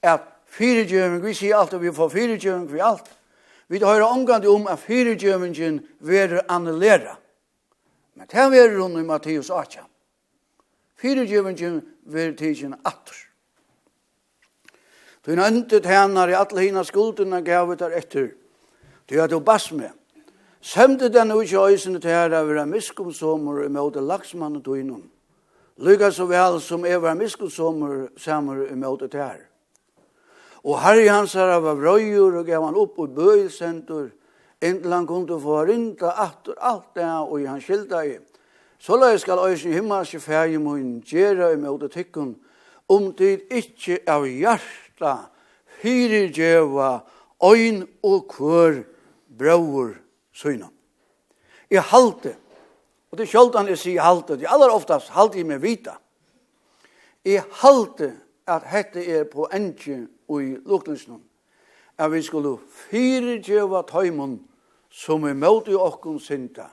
er 0.03 0.17
at 0.19 0.27
fyrirgjøving, 0.51 1.23
vi 1.23 1.35
sier 1.35 1.57
alltid 1.57 1.79
vi 1.79 1.93
får 1.95 2.09
fyrirgjøving 2.09 2.71
for 2.71 2.83
alt, 2.83 3.11
Vi 3.71 3.79
har 3.79 4.03
omgande 4.03 4.49
om 4.49 4.67
at 4.67 4.83
fyrirgjøvingen 4.83 5.81
verer 6.03 6.43
annulera. 6.49 7.15
Men 8.15 8.27
det 8.27 8.39
er 8.59 8.79
hun 8.81 8.99
i 8.99 9.05
Matteus 9.07 9.51
8. 9.51 9.85
Fyrirgjøvingen 10.99 11.77
verer 12.03 12.35
tidsin 12.35 12.75
atter. 12.85 13.15
Du 15.27 15.37
nøntet 15.39 15.87
hennar 15.87 16.29
i 16.29 16.35
alle 16.35 16.61
hina 16.61 16.83
gav 17.41 17.71
ut 17.71 17.79
der 17.79 17.95
etter. 17.95 18.31
Du 19.11 19.21
at 19.23 19.31
du 19.31 19.39
bas 19.39 19.73
med. 19.73 19.91
Sømte 20.61 21.09
den 21.09 21.31
i 21.31 21.57
øysene 21.57 22.01
til 22.01 22.11
her 22.11 22.35
av 22.35 22.47
hverandre 22.47 22.67
miskomsommer 22.67 23.65
i 23.65 23.69
måte 23.69 24.01
laksmannen 24.01 24.63
du 24.63 24.75
innom. 24.75 25.11
Lykke 25.79 26.13
så 26.13 26.27
vel 26.27 26.61
som 26.61 26.85
er 26.85 26.99
vera 26.99 27.15
miskumsommer 27.15 28.67
i 28.67 28.75
måte 28.75 29.09
til 29.09 29.21
her. 29.21 29.50
Og 30.65 30.81
herri 30.83 31.07
hans 31.09 31.33
herra 31.35 31.61
var 31.63 31.79
brøyur 31.79 32.41
og 32.41 32.47
gav 32.47 32.65
han 32.67 32.77
opp 32.77 32.99
og 33.01 33.15
bøyelsentur, 33.17 34.11
inntil 34.61 34.93
han 34.93 35.07
kunne 35.09 35.39
få 35.41 35.63
rinta 35.65 36.13
atter 36.21 36.59
alt 36.61 36.91
det 36.95 37.05
han 37.05 37.29
og 37.29 37.47
han 37.49 37.63
skilda 37.65 38.03
i. 38.05 38.19
Så 38.81 38.97
lai 38.97 39.19
skal 39.19 39.39
øyne 39.39 39.75
himmelske 39.75 40.21
fægi 40.21 40.57
mun 40.57 41.01
gjera 41.05 41.53
i 41.53 41.57
møte 41.57 41.89
tykkun, 41.89 42.37
om 42.89 43.13
tid 43.15 43.47
ikkje 43.51 44.01
av 44.09 44.27
hjarta 44.27 45.15
hyrir 45.83 46.29
djeva 46.33 47.01
øyn 47.45 47.85
og 48.03 48.29
kvør 48.29 48.83
brøyur 49.39 49.95
søyna. 50.33 50.69
I 51.71 51.77
halte, 51.77 52.37
og 53.11 53.19
det 53.19 53.29
sjöldan 53.29 53.69
jeg 53.69 53.79
sier 53.79 54.03
halte, 54.03 54.37
det 54.37 54.49
aller 54.49 54.73
oftast 54.73 55.13
halte 55.15 55.39
jeg 55.39 55.47
med 55.47 55.61
vita, 55.63 55.97
i 57.25 57.39
halte 57.63 58.13
at 58.49 58.65
hette 58.67 59.05
er 59.05 59.29
på 59.31 59.47
enkje 59.53 60.07
i 60.39 60.55
lukningsnum, 60.67 61.23
at 61.99 62.13
vi 62.13 62.23
skulle 62.23 62.57
fyrirgjeva 62.89 63.83
tøymon 63.89 64.39
som 64.91 65.25
er 65.27 65.35
møte 65.39 65.75
okkun 65.79 66.21
synda, 66.23 66.71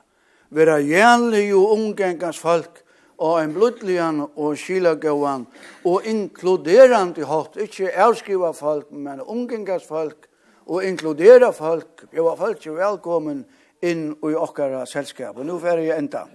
vera 0.50 0.78
jænlig 0.78 1.50
og 1.54 1.74
umgengans 1.74 2.38
folk, 2.38 2.84
og 3.18 3.42
en 3.42 3.52
blodlian 3.54 4.22
og 4.36 4.56
skilagåan, 4.58 5.46
og 5.84 6.06
inkluderande 6.06 7.26
hatt, 7.26 7.58
ikkje 7.58 7.90
avskriva 7.98 8.52
folk, 8.54 8.92
men 8.94 9.22
umgengans 9.26 9.86
folk, 9.86 10.28
og 10.68 10.84
inkludera 10.84 11.50
folk, 11.52 12.04
bjeva 12.12 12.34
folk 12.36 12.66
er 12.66 12.76
velkommen 12.76 13.42
inn 13.82 14.10
i 14.12 14.34
okkara 14.36 14.84
selskap. 14.86 15.38
Og 15.38 15.46
nu 15.48 15.56
fer 15.62 15.80
jeg 15.80 15.98
enda. 15.98 16.26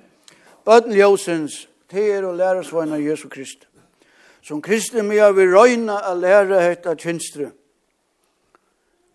Bøtten 0.65 0.95
Ljósens, 0.95 1.67
teir 1.91 2.26
og 2.26 2.39
lærersvagnar 2.39 3.03
Jesu 3.03 3.30
Kristi. 3.30 3.67
Som 4.44 4.62
kristne 4.62 5.06
må 5.08 5.16
jeg 5.16 5.36
vil 5.38 5.54
røyna 5.56 6.02
a 6.04 6.14
lære 6.20 6.60
hetta 6.62 6.98
kjenstre. 7.00 7.54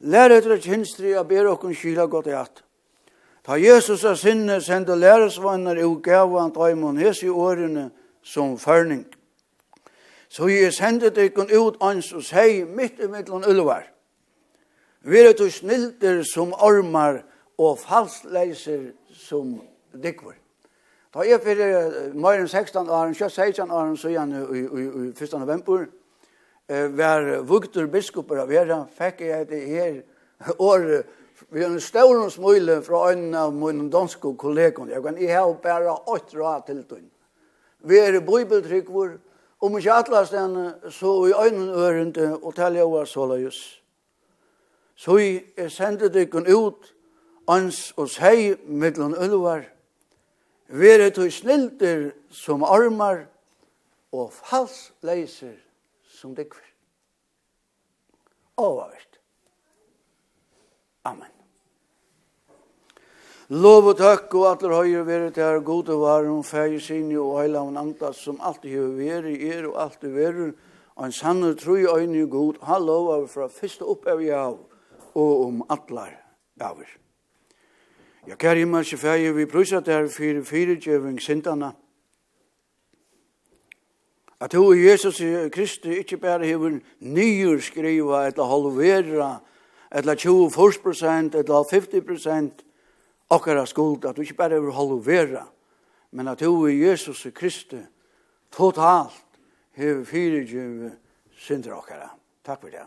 Lære 0.00 0.38
hetta 0.38 0.56
kjenstre, 0.56 1.12
a 1.18 1.24
ber 1.28 1.50
okkun 1.50 1.76
kyla 1.76 2.06
godt 2.08 2.30
i 2.30 2.36
hatt. 2.36 2.62
Ta 3.44 3.58
Jesus 3.60 4.04
av 4.08 4.16
sinne, 4.20 4.60
sende 4.64 4.96
læresvannar 4.96 5.80
og 5.84 6.00
gav 6.04 6.32
han 6.38 6.52
daimon 6.52 7.00
hes 7.00 7.22
i 7.22 7.28
årene 7.28 7.90
som 8.24 8.56
førning. 8.58 9.04
Så 10.28 10.48
jeg 10.48 10.72
sendte 10.76 11.12
dykkan 11.12 11.52
ut 11.52 11.78
ans 11.80 12.12
og 12.12 12.24
seg 12.24 12.64
mitt 12.68 13.00
i 13.00 13.08
mittlan 13.08 13.44
ulvar. 13.48 13.86
Vi 15.00 15.20
er 15.20 15.32
to 15.32 15.48
snilter 15.52 16.20
som 16.28 16.52
ormar 16.52 17.22
og 17.58 17.78
falsleiser 17.80 18.92
som 19.12 19.58
dykvar. 19.92 20.36
Da 21.14 21.24
jeg 21.24 21.40
fyrir 21.40 22.12
mer 22.20 22.36
enn 22.36 22.48
16 22.48 22.90
år, 22.92 23.14
16 23.16 23.70
år, 23.72 23.94
så 23.96 24.10
igjen 24.12 24.34
i, 24.36 24.58
i, 24.60 24.82
i 25.08 25.12
1. 25.14 25.38
november, 25.40 25.86
eh, 26.68 26.88
var 26.92 27.30
vugter 27.48 27.86
biskoper 27.88 28.40
av 28.42 28.50
Vera, 28.52 28.82
fikk 28.98 29.22
jeg 29.24 29.46
det 29.48 29.62
her 29.70 30.02
år, 30.58 30.84
vi 31.48 31.62
har 31.62 31.70
en 31.70 31.80
stor 31.80 32.20
smule 32.30 32.80
fra 32.84 33.06
en 33.12 33.32
av 33.34 33.54
mine 33.54 33.88
danske 33.90 34.34
kollegaer, 34.36 34.90
Jeg 34.90 35.02
kan 35.02 35.16
ikke 35.16 35.38
ha 35.38 35.52
bare 35.62 35.96
åtte 36.06 36.36
råd 36.36 36.66
til 36.66 36.84
den. 36.90 37.10
Vi 37.80 37.98
er 37.98 38.20
bibeltryggvor, 38.20 39.16
om 39.60 39.78
ikke 39.78 39.92
atlas 39.92 40.30
den, 40.30 40.72
så 40.90 41.26
i 41.26 41.32
øynene 41.32 41.72
ørende, 41.72 42.38
og 42.42 42.54
til 42.54 42.74
jeg 42.74 42.90
var 42.90 43.04
så 43.04 43.26
løs. 43.26 43.82
Så 44.96 45.16
jeg 45.18 45.70
sendte 45.70 46.08
dere 46.08 46.56
ut, 46.56 46.94
ans 47.48 47.94
og 47.96 48.08
seg, 48.10 48.58
mittelen 48.66 49.14
ulvar, 49.16 49.64
Vere 50.68 51.10
to 51.10 51.30
snilter 51.32 52.10
som 52.30 52.64
armar 52.64 53.24
og 54.12 54.32
fals 54.32 54.90
leiser 55.00 55.56
som 56.18 56.34
dekver. 56.36 56.64
Overvært. 58.58 59.18
Amen. 61.08 61.32
Lov 63.48 63.86
og 63.88 63.96
takk 63.96 64.34
og 64.36 64.44
atler 64.50 64.74
høyre 64.76 65.06
vere 65.08 65.30
til 65.32 65.46
her 65.46 65.62
gode 65.64 65.94
varum, 65.96 66.42
feir 66.44 66.76
sinni 66.84 67.16
og 67.16 67.38
heila 67.38 67.62
og 67.64 67.78
andas 67.80 68.20
som 68.20 68.42
alltid 68.44 68.74
høyre 68.74 68.96
vere 68.98 69.32
i 69.32 69.48
er 69.48 69.70
og 69.70 69.78
alltid 69.86 70.12
vere. 70.12 70.52
og 70.98 71.04
en 71.06 71.12
sannur 71.12 71.54
troi 71.54 71.86
øyne 71.86 72.26
god, 72.26 72.54
ha 72.62 72.78
lov 72.78 73.12
av 73.14 73.28
fra 73.30 73.46
fyrste 73.48 73.86
opp 73.86 74.06
av 74.06 74.18
jav, 74.18 74.58
og 75.14 75.44
om 75.46 75.62
atlar 75.70 76.10
gaver. 76.58 76.90
Ja, 78.28 78.34
kære 78.36 78.58
himmelske 78.58 78.96
fæge, 78.96 79.34
vi 79.34 79.46
prøyser 79.46 79.80
der 79.80 80.08
for 80.08 80.44
firegjøving 80.44 81.22
sindana. 81.22 81.70
At 84.40 84.52
du 84.52 84.66
og 84.66 84.84
Jesus 84.84 85.22
Kristi 85.52 85.88
ikke 85.88 86.16
bare 86.16 86.46
hever 86.46 86.78
nyer 87.00 87.60
skriva, 87.60 88.26
eller 88.26 88.44
halvera, 88.44 89.38
eller 89.92 90.14
20 90.14 90.50
prosent, 90.82 91.34
eller 91.34 91.64
50 91.70 92.04
prosent, 92.06 92.64
akkara 93.30 93.66
skuld, 93.66 94.04
at 94.04 94.16
du 94.16 94.20
ikke 94.20 94.34
bare 94.34 94.48
hever 94.48 94.72
halvera, 94.72 95.48
men 96.10 96.28
at 96.28 96.40
du 96.40 96.62
og 96.62 96.80
Jesus 96.80 97.26
Kristi 97.34 97.80
totalt 98.52 99.24
hever 99.72 100.04
firegjøving 100.04 100.92
sindra 101.36 101.78
akkara. 101.78 102.10
Takk 102.44 102.60
for 102.60 102.68
det. 102.68 102.86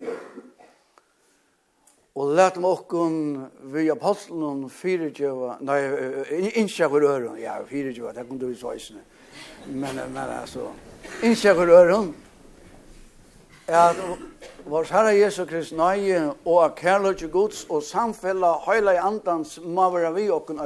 Thank 0.00 0.14
you. 0.36 0.49
Og 2.18 2.32
let 2.34 2.56
meg 2.58 2.70
okkon 2.70 3.18
vi 3.70 3.86
apostelen 3.92 4.64
fyrirtjøva, 4.74 5.60
nei, 5.62 5.78
innskja 6.58 6.88
for 6.90 7.06
øren, 7.06 7.38
ja, 7.38 7.60
fyrirtjøva, 7.68 8.14
det 8.16 8.26
kunne 8.26 8.50
við 8.50 8.58
sveisne. 8.58 9.04
Men, 9.68 10.00
men 10.10 10.32
altså, 10.40 10.72
innskja 11.22 11.54
for 11.54 11.70
øren, 11.70 12.10
at 13.70 13.96
vår 14.66 14.90
Herre 14.90 15.12
Jesu 15.14 15.44
Krist 15.46 15.72
nøye 15.78 16.32
og 16.44 16.74
kærløyge 16.76 17.28
gods 17.30 17.62
og 17.70 17.84
samfella 17.86 18.56
høyla 18.66 18.96
i 18.96 19.04
andans 19.04 19.60
må 19.62 19.86
være 19.94 20.10
vi 20.16 20.26
okkon. 20.34 20.58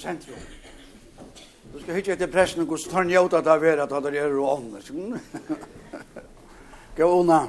sentrum. 0.00 0.38
Du 1.72 1.78
skal 1.80 1.94
hitte 1.94 2.14
etter 2.16 2.30
pressen 2.32 2.64
og 2.64 2.80
tar 2.90 3.04
njøta 3.06 3.42
da 3.44 3.56
vera 3.60 3.86
at 3.86 4.04
det 4.04 4.16
er 4.22 4.32
og 4.34 4.58
ånden. 4.58 5.20
Gå 6.96 7.10
unna. 7.20 7.44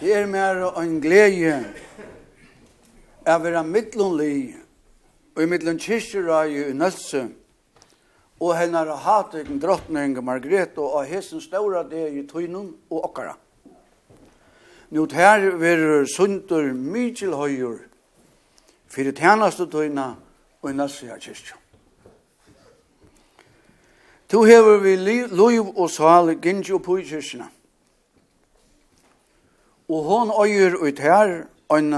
Det 0.00 0.14
er 0.16 0.26
mer 0.26 0.64
en 0.80 0.96
glede 1.00 1.60
av 3.22 3.44
vera 3.44 3.62
midtlundlig 3.62 4.56
og 5.36 5.44
i 5.44 5.46
mittlund 5.46 5.78
kyrkjerøy 5.80 6.56
i 6.72 6.74
Nøtse 6.74 7.28
og 8.42 8.56
hennar 8.58 8.90
en 9.38 9.60
drottning 9.62 10.18
Margrethe 10.24 10.82
og 10.82 11.06
hesen 11.06 11.40
ståra 11.40 11.84
det 11.84 12.08
i 12.10 12.26
tøynun 12.26 12.74
og 12.90 13.04
okkara. 13.04 13.36
Nå 14.90 15.06
her 15.14 15.54
verur 15.56 16.04
sundur 16.04 16.72
mykjel 16.74 17.32
høyur 17.38 17.78
fyrir 18.92 19.14
tjanastu 19.16 19.64
tøyna 19.70 20.16
og 20.62 20.70
i 20.70 20.74
Nassia 20.74 21.18
kyrkja. 21.18 21.56
Tu 24.28 24.44
hever 24.44 24.78
vi 24.80 24.96
liv 24.96 25.66
og 25.76 25.90
sal 25.90 26.34
gynji 26.40 26.72
og 26.72 26.82
i. 26.82 27.48
Og 29.88 30.04
hon 30.04 30.30
øyer 30.46 30.76
ut 30.80 30.98
her 30.98 31.44
en, 31.76 31.92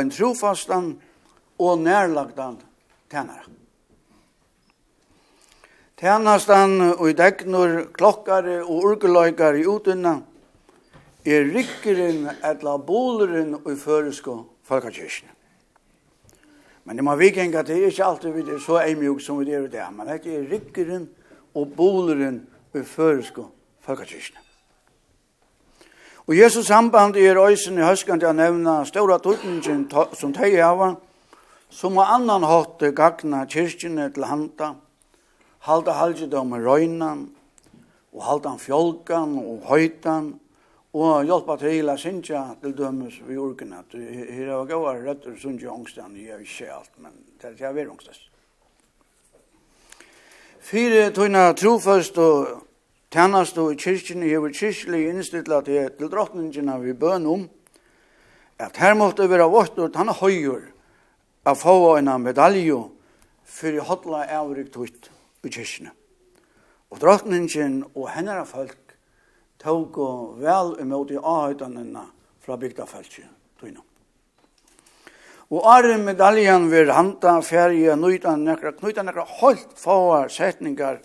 en 0.00 0.10
trofastan 0.10 1.00
og 1.58 1.78
nærlagdan 1.78 2.60
tænare. 3.10 3.48
Tænastan 6.00 6.80
og 6.80 7.10
i 7.10 7.12
degnur, 7.12 7.90
klokkare 7.92 8.62
og 8.62 8.84
urgeløykare 8.84 9.60
i 9.60 9.66
utunna 9.66 10.20
er 11.26 11.44
rikkeren 11.56 12.30
etla 12.44 12.76
boleren 12.76 13.54
og 13.54 13.72
i 13.72 13.76
føresko 13.76 14.38
folkekirkene. 14.64 15.39
Men 16.84 16.96
det 16.96 17.04
må 17.04 17.14
vi 17.20 17.30
genga 17.34 17.62
til, 17.62 17.86
ikke 17.86 18.04
alltid 18.04 18.34
vi 18.34 18.44
er 18.54 18.60
så 18.62 18.80
eimjuk 18.82 19.20
som 19.22 19.40
vi 19.40 19.52
er 19.52 19.66
i 19.66 19.72
det, 19.72 19.86
men 19.94 20.08
det 20.08 20.26
er 20.26 20.46
rikkeren 20.50 21.08
og 21.54 21.74
boleren 21.76 22.40
i 22.74 22.82
føresko 22.86 23.50
folkekirkene. 23.84 24.40
Og 26.26 26.36
Jesus 26.38 26.66
samband 26.66 27.16
er 27.16 27.38
øysen 27.42 27.78
i 27.78 27.82
høskan 27.82 28.20
til 28.20 28.30
å 28.30 28.36
nevne 28.36 28.76
ståra 28.86 29.16
tøytningen 29.18 29.88
som 30.14 30.34
teg 30.36 30.54
hava, 30.62 30.92
som 31.70 31.98
og 31.98 32.06
annan 32.06 32.46
hatt 32.46 32.84
gagna 32.94 33.44
kyrkjene 33.50 34.08
til 34.14 34.26
handa, 34.30 34.74
halda 35.66 35.96
halgjedom 35.98 36.54
i 36.54 36.60
røynan, 36.62 37.24
og 38.14 38.22
halda 38.26 38.56
fjolkan 38.58 39.36
og 39.38 39.66
høytan, 39.70 40.32
Og 40.90 41.22
hjelpa 41.22 41.54
til 41.60 41.86
å 41.86 41.94
synge 42.00 42.40
til 42.62 42.72
dømes 42.74 43.20
vi 43.22 43.36
orkene. 43.38 43.84
Her 43.94 44.48
var 44.50 44.66
gode 44.72 44.94
røtter 45.04 45.36
synge 45.38 45.68
ångstene, 45.70 46.18
jeg 46.18 46.32
har 46.34 46.42
ikke 46.42 46.72
alt, 46.74 46.90
men 46.98 47.12
det 47.38 47.52
er 47.52 47.76
jeg 47.76 47.90
ångstes. 47.92 48.24
Fyre 50.60 51.06
tøyna 51.14 51.52
trofast 51.54 52.18
og 52.18 52.66
tjernast 53.10 53.56
og 53.62 53.70
i 53.72 53.78
kyrkjene 53.78 54.26
hever 54.26 54.50
kyrkjelig 54.54 55.06
innstittla 55.12 55.62
til, 55.66 55.86
til 55.94 56.10
drottningene 56.10 56.76
vi 56.82 56.92
bøn 56.98 57.30
om, 57.30 57.46
at 58.58 58.76
her 58.82 58.98
måtte 58.98 59.30
være 59.30 59.46
vårt 59.50 59.78
og 59.78 59.94
tanna 59.94 60.12
høyur 60.18 60.66
av 61.46 61.56
få 61.56 61.96
en 62.00 62.10
medalje 62.22 62.82
for 63.46 63.78
i 63.78 63.86
hodla 63.86 64.26
avrykt 64.40 64.76
ut 64.76 65.10
i 65.46 65.54
kyrkjene. 65.54 65.94
Og 66.90 66.98
drottningen 66.98 67.84
og 67.94 68.10
henne 68.10 68.42
folk 68.42 68.74
tog 69.60 69.98
og 69.98 70.40
vel 70.40 70.74
imot 70.80 71.10
i 71.12 71.18
avhøytanene 71.20 72.04
fra 72.40 72.56
bygdafeltje, 72.56 73.26
tog 73.60 73.72
nå. 73.74 73.84
Og 75.50 75.66
are 75.66 75.96
medaljen 75.98 76.68
vir 76.70 76.92
handa 76.94 77.40
ferie 77.42 77.96
nøyta 77.98 78.36
nekra, 78.38 78.70
knyta 78.78 79.02
nekra 79.02 79.24
holdt 79.26 79.74
få 79.78 80.28
setningar 80.30 81.00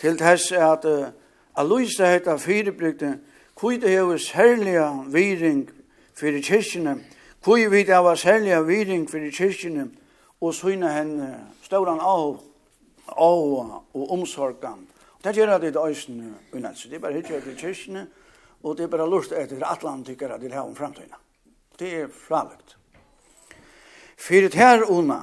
til 0.00 0.16
þess 0.16 0.52
at 0.56 0.86
uh, 0.88 1.10
a 1.56 1.64
heita 1.64 2.38
fyrirbrygde, 2.38 3.18
kui 3.54 3.76
det 3.76 3.90
hefur 3.90 4.16
særliga 4.16 4.88
viring 5.12 5.68
fyrir 6.14 6.42
kyrkjene, 6.42 6.98
kui 7.44 7.68
vi 7.68 7.84
det 7.84 7.94
hefur 7.94 8.16
særliga 8.16 8.60
viring 8.60 9.06
fyrir 9.10 9.30
kyrkjene, 9.30 9.88
og 10.40 10.54
syna 10.54 10.88
henne 10.92 11.30
stauran 11.62 12.00
av, 12.00 12.40
av 13.08 13.82
og 13.94 14.12
omsorgan 14.12 14.86
Det 15.26 15.34
gjør 15.34 15.58
det 15.58 15.76
øysen 15.76 16.36
unnat, 16.52 16.76
så 16.78 16.88
det 16.88 16.94
er 16.94 16.98
bare 16.98 17.12
hittet 17.12 17.42
til 17.42 17.56
kyrkene, 17.58 18.06
og 18.62 18.76
det 18.78 18.84
er 18.84 18.88
bare 18.88 19.10
lurt 19.10 19.32
etter 19.34 19.64
atlantikere 19.66 20.38
til 20.38 20.52
her 20.52 20.60
om 20.60 20.74
fremtiden. 20.76 21.14
Det 21.78 21.94
er 21.94 22.08
fralagt. 22.08 22.76
Fyrir 24.16 24.54
her 24.54 24.84
unna, 24.86 25.18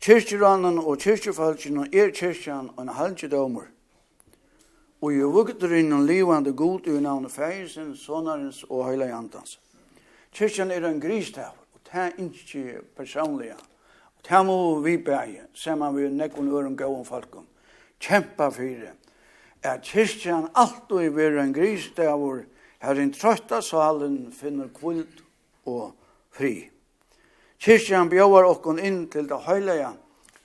kyrkjeranen 0.00 0.76
og 0.78 0.98
kyrkjefolkene 1.00 1.86
er 1.92 2.12
kyrkjan 2.12 2.68
og 2.76 2.82
en 2.82 2.88
halvkjedommer, 2.88 3.70
og 5.00 5.16
jo 5.16 5.30
vugter 5.32 5.72
inn 5.72 5.92
en 5.92 6.04
livande 6.06 6.52
god 6.52 6.84
i 6.86 6.98
navnet 7.00 7.32
feirsen, 7.32 7.94
sonarens 7.96 8.60
og 8.68 8.90
heila 8.90 9.08
jantans. 9.08 9.56
Kyrkjan 10.36 10.70
er 10.70 10.84
en 10.84 11.00
gristav, 11.00 11.56
og 11.72 11.80
det 11.88 12.02
er 12.02 12.20
ikke 12.26 12.82
personlig. 12.96 13.54
Og 13.56 14.28
det 14.28 14.44
må 14.46 14.58
vi 14.84 14.98
bæge, 14.98 15.48
saman 15.54 15.96
vi 15.96 16.10
nekkun 16.12 16.52
øren 16.52 16.76
gauan 16.76 17.08
folkum. 17.08 17.48
Kjempa 18.00 18.50
fyrir 18.52 18.92
at 19.64 19.84
kyrkjan 19.84 20.50
alltid 20.54 21.14
vera 21.16 21.42
en 21.42 21.54
grisdavur 21.56 22.44
her 22.84 23.00
en 23.00 23.12
trøtta 23.12 23.62
salen 23.64 24.32
finner 24.32 24.68
kvult 24.68 25.22
og 25.64 25.94
fri. 26.34 26.68
Kyrkjan 27.64 28.10
bjóvar 28.12 28.44
okkon 28.50 28.78
inn 28.78 29.06
til 29.08 29.28
det 29.30 29.40
høylega 29.46 29.94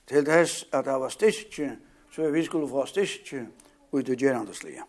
til 0.07 0.23
þess 0.25 0.69
at 0.71 0.87
det 0.87 0.99
var 1.01 1.11
styrkje 1.13 1.73
så 2.15 2.29
vi 2.31 2.43
skulle 2.43 2.69
få 2.69 2.85
styrkje 2.87 3.45
ut 3.91 4.09
i 4.09 4.15
gerandeslige. 4.15 4.83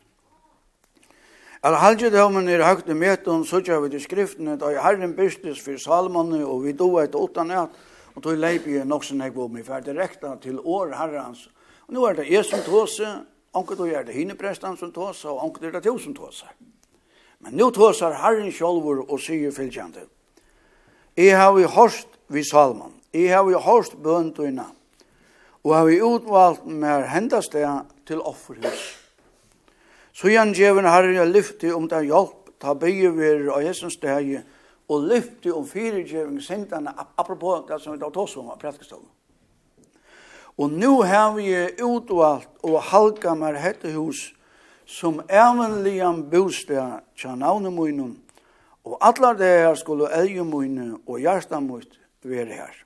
Alla 1.62 1.76
halvdjödomen 1.76 2.48
er 2.48 2.62
högt 2.64 2.88
i 2.88 3.16
så 3.26 3.44
sutja 3.44 3.80
vi 3.80 3.90
til 3.90 4.00
skriftene, 4.00 4.56
da 4.56 4.70
i 4.70 4.80
herren 4.80 5.16
bystes 5.16 5.60
for 5.60 5.76
salmanne, 5.76 6.46
og 6.46 6.64
vi 6.64 6.72
doa 6.72 7.04
et 7.04 7.14
åttan 7.14 7.50
et, 7.50 7.68
og 8.14 8.22
tog 8.22 8.36
leipi 8.36 8.80
nok 8.84 9.04
som 9.04 9.20
jeg 9.20 9.34
vore 9.34 9.48
mig, 9.48 9.66
for 9.66 9.74
rekta 9.74 10.36
til 10.40 10.58
år 10.58 10.94
herrens. 10.96 11.50
Og 11.86 11.94
nå 11.94 12.04
er 12.06 12.14
det 12.14 12.30
jeg 12.30 12.44
som 12.44 12.60
tåse, 12.60 13.24
Onkel 13.52 13.76
då 13.76 13.88
gör 13.88 14.04
det 14.04 14.12
hinneprestan 14.12 14.76
som 14.76 14.92
tåsar 14.92 15.30
och 15.30 15.44
onkel 15.44 15.72
det 15.72 15.80
tusen 15.80 16.14
tåsar. 16.14 16.52
Men 17.38 17.52
nu 17.52 17.70
tåsar 17.70 18.12
Herren 18.12 18.52
sjolvor 18.52 19.10
og 19.10 19.20
sier 19.20 19.50
följande. 19.50 20.06
Jeg 21.16 21.38
har 21.38 21.52
vi 21.52 21.64
hørst 21.64 22.08
vi 22.28 22.44
Salman. 22.44 22.92
jeg 23.12 23.36
har 23.36 23.44
vi 23.44 23.54
hørst 23.54 23.96
bönt. 24.02 24.38
Og 25.62 25.74
har 25.74 25.84
vi 25.84 26.00
utvalt 26.02 26.66
mer 26.66 27.06
hendastea 27.06 27.84
til 28.06 28.20
offerhus. 28.20 28.96
Så 30.12 30.28
igjen 30.28 30.54
djeven 30.54 30.84
herren 30.84 31.14
jeg 31.14 31.28
lyfti 31.28 31.70
om 31.72 31.88
det 31.88 32.02
hjelp, 32.04 32.50
ta 32.60 32.74
bygge 32.74 33.10
vi 33.16 33.48
av 33.48 33.62
jesens 33.62 33.94
steg, 33.94 34.40
og 34.88 35.06
lyfti 35.06 35.50
om 35.50 35.66
fire 35.66 36.02
djeven 36.04 36.40
sindene, 36.40 36.92
apropos 37.16 37.66
det 37.68 37.78
som 37.80 37.92
vi 37.92 37.98
da 37.98 38.10
tås 38.10 38.36
om 38.36 38.50
av 38.50 38.58
prætkestolen. 38.58 39.08
Og 40.60 40.70
nu 40.70 41.02
har 41.02 41.32
vi 41.32 41.54
utvalgt 41.82 42.50
og 42.62 42.82
halka 42.82 43.32
mer 43.34 43.56
hette 43.56 43.94
hus 43.94 44.34
som 44.84 45.22
evenligan 45.24 46.26
bostad 46.28 47.00
tja 47.16 47.32
navne 47.32 47.70
munnen, 47.72 48.18
og 48.84 48.98
allar 49.00 49.38
det 49.38 49.48
her 49.48 49.74
skulle 49.74 50.10
elje 50.12 50.44
og 51.06 51.18
hjarta 51.18 51.60
mutt 51.60 51.96
være 52.22 52.52
her. 52.52 52.76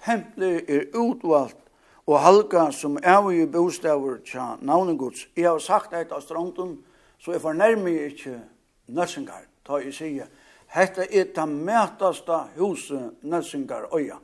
Templet 0.00 0.70
er 0.70 0.96
utvalgt 0.96 1.60
og 2.06 2.20
halka 2.20 2.70
som 2.70 2.96
evige 3.04 3.46
bostaver 3.52 4.16
tja 4.24 4.54
navne 4.60 4.96
gods. 4.96 5.28
Jeg 5.36 5.50
har 5.50 5.58
sagt 5.58 5.92
eit 5.92 6.12
av 6.12 6.22
strontum, 6.24 6.78
så 7.18 7.32
jeg 7.32 7.40
fornærmer 7.40 8.06
ikkje 8.08 8.40
nøssingar, 8.88 9.44
ta 9.66 9.82
jeg 9.84 9.94
sige. 9.94 10.26
hette 10.66 11.06
er 11.12 11.24
ta 11.34 11.44
mætasta 11.46 12.46
huset 12.56 13.12
nøssingar 13.22 13.88
øya. 13.94 14.16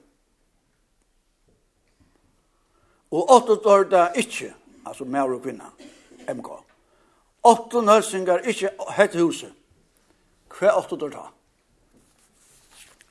Og 3.12 3.30
åtte 3.30 3.58
står 3.60 3.84
det 3.92 4.06
ikke, 4.24 4.54
altså 4.88 5.04
mer 5.04 5.32
og 5.32 5.42
kvinna, 5.44 5.68
MK. 6.32 6.48
Åtte 7.44 7.82
nøysingar 7.84 8.46
ikke 8.48 8.70
hette 8.96 9.20
huset. 9.20 9.52
Hva 10.52 10.76
åtte 10.80 10.96
står 10.96 11.10
det? 11.12 11.28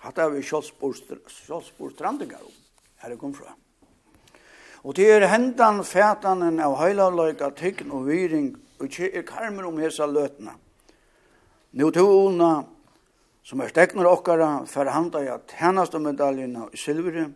Hatt 0.02 0.18
er 0.18 0.32
vi 0.34 0.42
kjølsbordstrandinger 0.42 2.42
om, 2.42 2.56
her 3.04 3.14
er 3.14 3.20
kom 3.22 3.34
fra. 3.38 3.54
Og 4.82 4.98
det 4.98 5.06
er 5.14 5.30
hendan 5.30 5.84
fætanen 5.86 6.58
av 6.64 6.80
heilavløyga 6.80 7.52
tygn 7.54 7.94
og 7.94 8.08
viring 8.10 8.56
og 8.80 8.88
ikke 8.88 9.12
er 9.14 9.28
karmer 9.28 9.68
om 9.70 9.78
hesa 9.78 10.08
løtna. 10.10 10.56
Nå 11.78 11.92
tona, 11.94 12.66
som 13.46 13.62
er 13.62 13.70
stekner 13.70 14.10
okkara, 14.10 14.66
for 14.66 14.90
handa 14.90 15.22
i 15.22 15.30
at 15.30 15.54
i 16.74 16.78
silvere, 16.78 17.30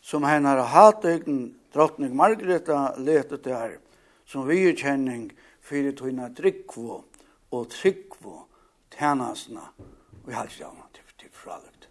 som 0.00 0.24
hennar 0.24 0.64
hatøygen 0.64 1.61
drottning 1.74 2.14
Margreta 2.16 2.92
letet 2.98 3.44
det 3.44 3.56
her 3.56 3.78
som 4.26 4.46
vi 4.48 4.62
er 4.68 4.76
kjenning 4.78 5.30
fyrir 5.62 5.94
tøyna 5.96 6.30
tryggvo 6.36 7.02
og 7.52 7.68
tryggvo 7.70 8.38
tænasna 8.92 9.64
og 10.22 10.30
i 10.30 10.36
halsjavna 10.36 10.88
til, 10.94 11.04
til 11.18 11.32
fralukt. 11.32 11.88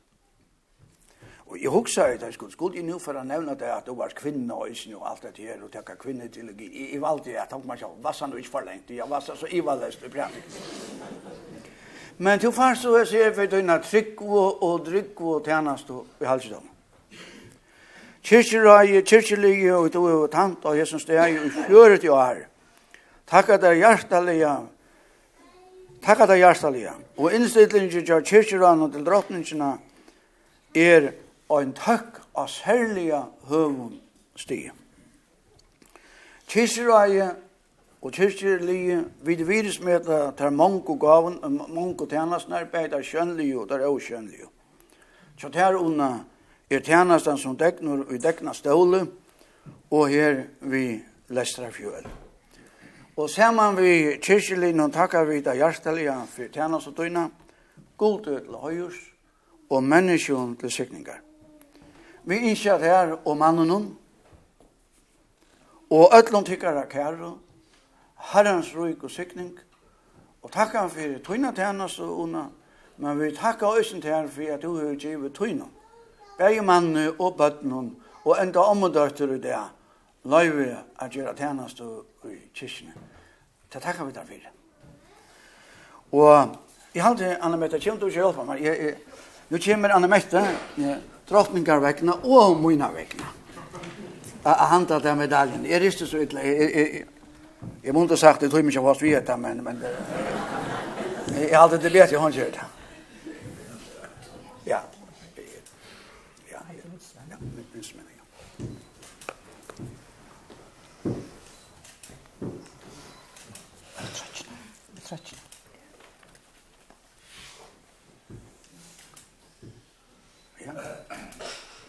Og 1.51 1.59
jeg 1.61 1.69
husker 1.69 2.03
at 2.03 2.21
jeg 2.21 2.33
skulle, 2.33 2.51
skulle 2.51 2.77
jeg 2.77 2.85
nå 2.87 2.97
for 2.99 3.17
å 3.19 3.25
nevne 3.27 3.57
det 3.59 3.67
at 3.67 3.85
du 3.85 3.95
var 3.99 4.13
kvinne 4.15 4.55
og 4.55 4.71
isen 4.71 4.95
og 4.95 5.09
alt 5.09 5.25
det 5.35 5.43
her, 5.43 5.59
og 5.59 5.71
takka 5.73 5.97
kvinneteologi. 5.99 6.69
Jeg, 6.71 6.93
jeg 6.93 7.01
valgte 7.03 7.29
det, 7.29 7.35
jeg 7.35 7.61
meg 7.67 7.81
selv, 7.81 7.97
sa 8.05 8.13
sånn 8.15 8.37
ikke 8.39 8.53
for 8.53 8.67
lengt, 8.67 8.93
jeg 8.95 9.09
var 9.11 9.25
så 9.25 9.49
ivalest 9.51 10.05
i 10.07 10.11
pratik. 10.13 10.55
Men 12.23 12.39
til 12.39 12.53
fars 12.55 12.79
så 12.85 12.95
er 13.01 13.11
jeg 13.11 13.35
for 13.35 13.51
tøyna 13.51 13.81
tryggvo 13.83 14.45
og 14.63 14.85
tryggvo 14.87 15.39
tænasna 15.43 15.99
og 15.99 16.23
i 16.23 16.29
halsjavna. 16.31 16.70
Kyrkjerai, 18.23 19.01
kyrkjelige 19.01 19.75
og 19.75 19.93
du 19.93 20.03
og 20.05 20.29
tant 20.31 20.65
og 20.65 20.77
Jesus 20.77 21.05
det 21.05 21.17
er 21.17 21.31
jo 21.33 21.45
i 21.47 21.49
fjøret 21.49 22.03
jo 22.05 22.15
her. 22.15 22.43
Takk 23.27 23.49
at 23.49 23.61
det 23.61 23.69
er 23.69 23.79
hjertelige. 23.79 24.51
Takk 26.03 26.19
at 26.19 26.29
det 26.29 26.35
er 26.35 26.43
hjertelige. 26.45 26.93
Og 27.17 27.33
innstillingen 27.33 27.89
til 27.89 28.23
kyrkjeran 28.25 28.81
og 28.81 28.93
til 28.93 29.05
drottningene 29.05 29.71
er 30.75 31.11
en 31.51 31.73
takk 31.73 32.21
av 32.37 32.47
særlige 32.47 33.23
høvun 33.49 33.97
stige. 34.35 34.71
Kyrkjerai 36.51 37.31
og 38.01 38.11
kyrkjelige 38.11 39.03
vid 39.25 39.37
det 39.37 40.45
er 40.45 40.49
mange 40.49 40.99
gaven, 40.99 41.39
mange 41.69 42.07
tjenestene, 42.07 42.65
bare 42.71 42.89
det 42.89 42.93
er 42.93 43.03
skjønnelige 43.03 43.59
og 43.59 43.69
det 43.69 43.81
er 43.81 43.87
også 43.87 44.05
skjønnelige. 44.05 44.49
Så 45.37 45.49
det 45.49 45.61
er 45.61 45.75
under 45.75 46.25
er 46.75 46.83
tjenastan 46.85 47.37
som 47.37 47.57
deknur 47.57 48.05
og 48.05 48.19
dekna 48.21 48.53
ståle, 48.53 49.05
og 49.91 50.09
her 50.09 50.43
vi 50.61 51.01
lestra 51.29 51.71
fjøl. 51.71 52.05
Og 53.17 53.29
saman 53.29 53.75
vi 53.77 54.17
kyrkjelin 54.23 54.79
og 54.79 54.93
takkar 54.93 55.25
vi 55.27 55.41
da 55.43 55.53
hjertelige 55.53 56.15
for 56.31 56.53
tjenest 56.53 56.87
og 56.87 56.97
døgna, 56.97 57.27
god 57.97 58.23
til 58.23 58.55
høyus 58.61 58.99
og 59.69 59.83
menneskjon 59.83 60.55
til 60.55 60.71
sikninger. 60.71 61.19
Vi 62.23 62.37
innskjert 62.37 62.81
her 62.81 63.17
og 63.25 63.37
mannen 63.37 63.97
og 65.91 66.13
øtlund 66.15 66.45
tykker 66.45 66.71
av 66.71 66.87
kæru, 66.87 67.33
herrens 68.31 68.71
røyk 68.75 69.03
og 69.03 69.11
sikning, 69.11 69.51
og 70.41 70.51
takkar 70.51 70.87
for 70.87 71.19
tøyna 71.25 71.51
tjenast 71.51 71.99
og 71.99 72.19
unna, 72.23 72.45
men 72.97 73.19
vi 73.19 73.31
takkar 73.35 73.75
òsen 73.75 74.01
til 74.01 74.13
her 74.13 74.27
for 74.27 74.53
at 74.53 74.61
du 74.61 74.75
har 74.77 74.95
givet 74.95 75.33
tøyna 75.33 75.67
bæg 76.41 76.63
manni 76.65 77.07
og 77.19 77.35
bøtnun 77.37 77.91
og 78.25 78.37
enda 78.41 78.59
ommodøytur 78.59 79.35
i 79.35 79.39
det 79.41 79.57
løyvi 80.23 80.69
at 81.01 81.11
gjøre 81.11 81.35
tjenest 81.37 81.81
i 81.81 82.37
kyrkene. 82.53 82.93
Det 83.73 83.81
takkar 83.81 84.05
vi 84.05 84.11
derfor. 84.11 84.49
Og 86.11 86.55
jeg 86.95 87.03
halte 87.03 87.37
Anna 87.41 87.57
Mette, 87.57 87.79
kjem 87.79 87.99
du 87.99 88.07
ikke 88.09 88.19
hjelpa 88.19 88.43
meg? 88.45 88.63
Jeg, 88.63 88.79
jeg, 88.81 88.95
nu 89.49 89.57
kommer 89.63 89.95
Anna 89.95 90.07
Mette, 90.07 90.41
drottningar 90.41 90.99
drottningarvekna 91.29 92.17
og 92.23 92.59
mina 92.59 92.89
vekna. 92.91 93.29
Jeg 94.43 94.69
handla 94.73 94.99
det 94.99 95.17
medaljen. 95.17 95.65
Jeg 95.65 95.81
riste 95.81 96.07
så 96.07 96.19
ytla. 96.19 96.41
Jeg, 96.41 96.71
jeg, 96.75 97.03
jeg, 97.83 97.93
må 97.93 98.03
ikke 98.03 98.17
sagt, 98.17 98.41
jeg 98.41 98.51
tror 98.51 98.65
ikke 98.65 98.81
hva 98.81 98.95
vi 98.99 99.13
er 99.13 99.35
men, 99.37 99.63
men 99.63 99.79
det, 99.79 99.91
jeg 101.49 101.59
halte 101.59 101.77
det 101.77 101.91
bedre, 101.91 102.07
jeg 102.11 102.19
har 102.19 102.29
ikke 102.29 102.41
hørt. 102.41 102.59
Ja, 104.65 104.79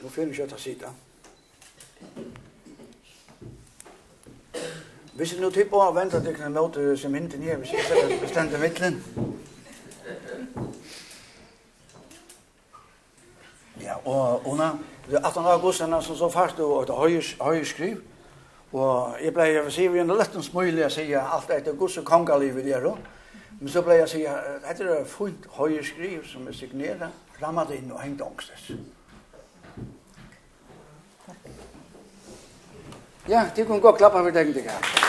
Då 0.03 0.09
får 0.09 0.23
vi 0.23 0.35
kjøtta 0.35 0.59
sida. 0.59 0.89
Hvis 5.15 5.33
jeg 5.33 5.41
nå 5.41 5.51
typer 5.55 5.83
av 5.85 5.95
venter 5.95 6.19
at 6.19 6.27
jeg 6.27 6.35
kan 6.35 6.55
møte 6.55 6.97
som 6.99 7.15
hinten 7.15 7.43
her, 7.47 7.61
hvis 7.61 7.71
jeg 7.71 7.85
setter 7.87 8.15
bestemte 8.19 8.59
vittlen. 8.59 8.97
Ja, 13.83 14.01
og 14.05 14.49
Ona, 14.51 14.73
det 15.07 15.21
er 15.21 15.27
18 15.29 15.47
august, 15.53 15.81
han 15.81 15.93
er 15.93 16.01
så 16.01 16.31
fast 16.31 16.59
og 16.61 16.83
et 16.83 16.91
høyre 17.39 17.65
skriv. 17.65 18.01
Og 18.73 19.17
jeg 19.23 19.35
ble, 19.35 19.43
jeg 19.43 19.65
vil 19.65 19.73
si, 19.73 19.87
vi 19.87 20.01
er 20.03 20.11
lett 20.11 20.35
og 20.35 20.45
smøylig 20.45 20.87
å 20.87 20.89
si 20.91 21.05
alt 21.15 21.53
etter 21.55 21.77
gus 21.79 22.01
og 22.01 22.09
kongalivet 22.09 22.65
der. 22.67 22.89
Men 23.61 23.71
så 23.71 23.85
ble 23.87 24.01
jeg 24.01 24.09
å 24.09 24.11
si, 24.11 24.25
dette 24.67 24.91
er 24.97 25.07
fint 25.07 25.47
høyre 25.61 25.85
skriv 25.87 26.27
som 26.27 26.49
er 26.49 26.59
signeret, 26.59 27.23
flammet 27.39 27.71
inn 27.77 27.93
og 27.93 28.03
hengt 28.03 28.27
ångstes. 28.27 28.73
Mm. 28.73 29.02
Ja, 33.29 33.45
det 33.57 33.65
kunne 33.65 33.81
gå 33.81 33.93
klappa 33.93 34.23
for 34.23 34.31
deg, 34.35 34.55
du 34.55 34.63
kan. 34.63 35.02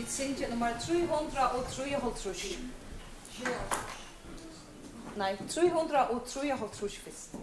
vi 0.00 0.06
synger 0.08 0.50
nummer 0.50 0.68
300 0.80 1.48
og 1.48 1.66
300. 1.66 2.14
Nei, 5.16 5.36
300 5.48 6.08
og 6.10 6.26
300 6.26 6.90
fyrst. 6.90 7.34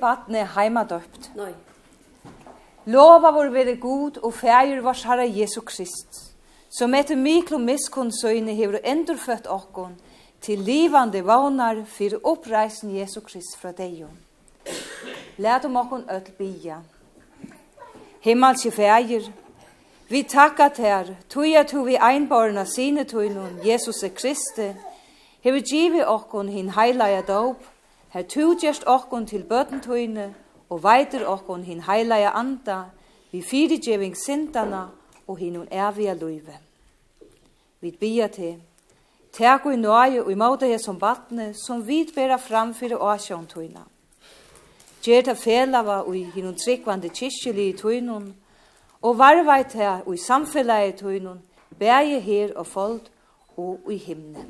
barnet 0.00 0.54
heimadøpt. 0.56 1.30
Nei. 1.36 1.52
Lova 2.88 3.30
vår 3.30 3.50
vede 3.52 3.76
god 3.76 4.18
og 4.22 4.34
fæger 4.34 4.80
vars 4.80 5.02
herre 5.04 5.26
Jesu 5.28 5.60
Krist, 5.60 6.20
som 6.70 6.94
etter 6.94 7.16
mikro 7.16 7.58
miskunnsøyne 7.58 8.54
hever 8.56 8.78
endurfødt 8.84 9.46
okkon 9.46 9.98
til 10.40 10.58
livande 10.64 11.20
vånar 11.24 11.82
for 11.84 12.16
oppreisen 12.24 12.96
Jesu 12.96 13.20
Krist 13.20 13.58
fra 13.60 13.72
deion. 13.72 14.16
Læt 15.38 15.64
om 15.64 15.76
okkon 15.76 16.08
öll 16.10 16.32
bia. 16.38 16.80
Himmelske 18.20 18.70
fæger, 18.70 19.30
vi 20.08 20.22
takka 20.22 20.68
ter, 20.68 21.14
tui 21.28 21.54
at 21.54 21.74
vi 21.86 21.96
einbarna 21.96 22.64
sine 22.64 23.04
tuinun, 23.04 23.60
Jesus 23.64 24.02
er 24.02 24.08
Kristi, 24.08 24.72
hever 25.40 25.60
givi 25.60 26.02
okkon 26.02 26.48
hin 26.48 26.70
heilaja 26.70 27.20
dåp, 27.22 27.60
Her 28.12 28.22
tu 28.22 28.54
gjerst 28.60 28.84
okkon 28.86 29.26
til 29.26 29.44
bøtentøyne, 29.44 30.34
og 30.70 30.82
veitir 30.82 31.26
okkon 31.26 31.62
hin 31.64 31.80
heilaja 31.80 32.30
anda, 32.36 32.82
vi 33.32 33.42
fyrirgeving 33.42 34.16
sintana, 34.16 34.86
og 35.26 35.36
hin 35.36 35.56
un 35.56 35.68
ervia 35.70 36.14
løyve. 36.14 36.56
Vi 37.80 37.90
bia 37.90 38.26
til, 38.26 38.56
Tek 39.32 39.66
og 39.66 39.74
i 39.74 39.76
nøye 39.76 40.22
og 40.24 40.30
i 40.32 40.36
måte 40.38 40.66
jeg 40.66 40.80
som 40.80 40.96
vattne, 41.00 41.52
som 41.54 41.84
vi 41.86 42.00
bæra 42.14 42.38
fram 42.40 42.72
fyrir 42.74 42.98
åsjån 42.98 43.46
tøyna. 43.46 43.84
Gjer 45.04 45.22
ta 45.22 45.34
felava 45.38 46.00
og 46.02 46.16
i 46.16 46.24
hinun 46.34 46.56
tryggvande 46.58 47.10
kyrkjeli 47.14 47.68
i 47.68 47.76
tøynun, 47.76 48.32
og 49.02 49.18
varvait 49.18 49.72
her 49.72 50.00
og 50.06 50.14
i 50.14 50.24
samfellet 50.24 50.88
i 50.88 50.96
tøynun, 50.96 51.42
bæje 51.78 52.20
her 52.20 52.56
og 52.56 52.66
fold 52.66 53.00
og 53.56 53.92
i 53.92 53.96
himnen. 53.96 54.48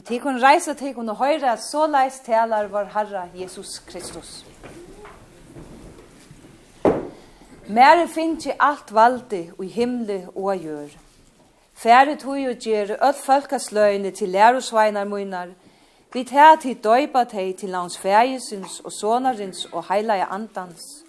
Og 0.00 0.04
til 0.04 0.20
kun 0.20 0.42
reise 0.42 0.74
til 0.74 0.94
kun 0.94 1.08
høyre 1.08 1.50
at 1.52 1.60
så 1.60 1.82
leis 1.86 2.22
taler 2.24 2.68
vår 2.72 2.86
Herre 2.94 3.26
Jesus 3.36 3.78
Kristus. 3.78 4.46
Mere 7.68 8.06
finnes 8.08 8.46
ikke 8.46 8.62
alt 8.62 8.94
valde 8.94 9.40
i 9.60 9.68
himle 9.74 10.16
og 10.30 10.46
å 10.54 10.54
gjøre. 10.56 11.02
Færre 11.74 12.16
tog 12.16 12.40
og 12.48 12.64
gjør 12.64 12.94
ødt 12.96 13.20
folkesløyene 13.26 14.14
til 14.16 14.32
lærosveinar 14.32 15.04
munnar, 15.04 15.52
vi 16.12 16.24
tar 16.24 16.56
til 16.64 16.80
døypa 16.80 17.26
teg 17.28 17.52
til 17.60 17.76
hans 17.76 17.98
færgesins 17.98 18.80
og 18.80 18.96
sonarins 18.96 19.66
og 19.72 19.84
heilige 19.92 20.32
andans, 20.32 21.04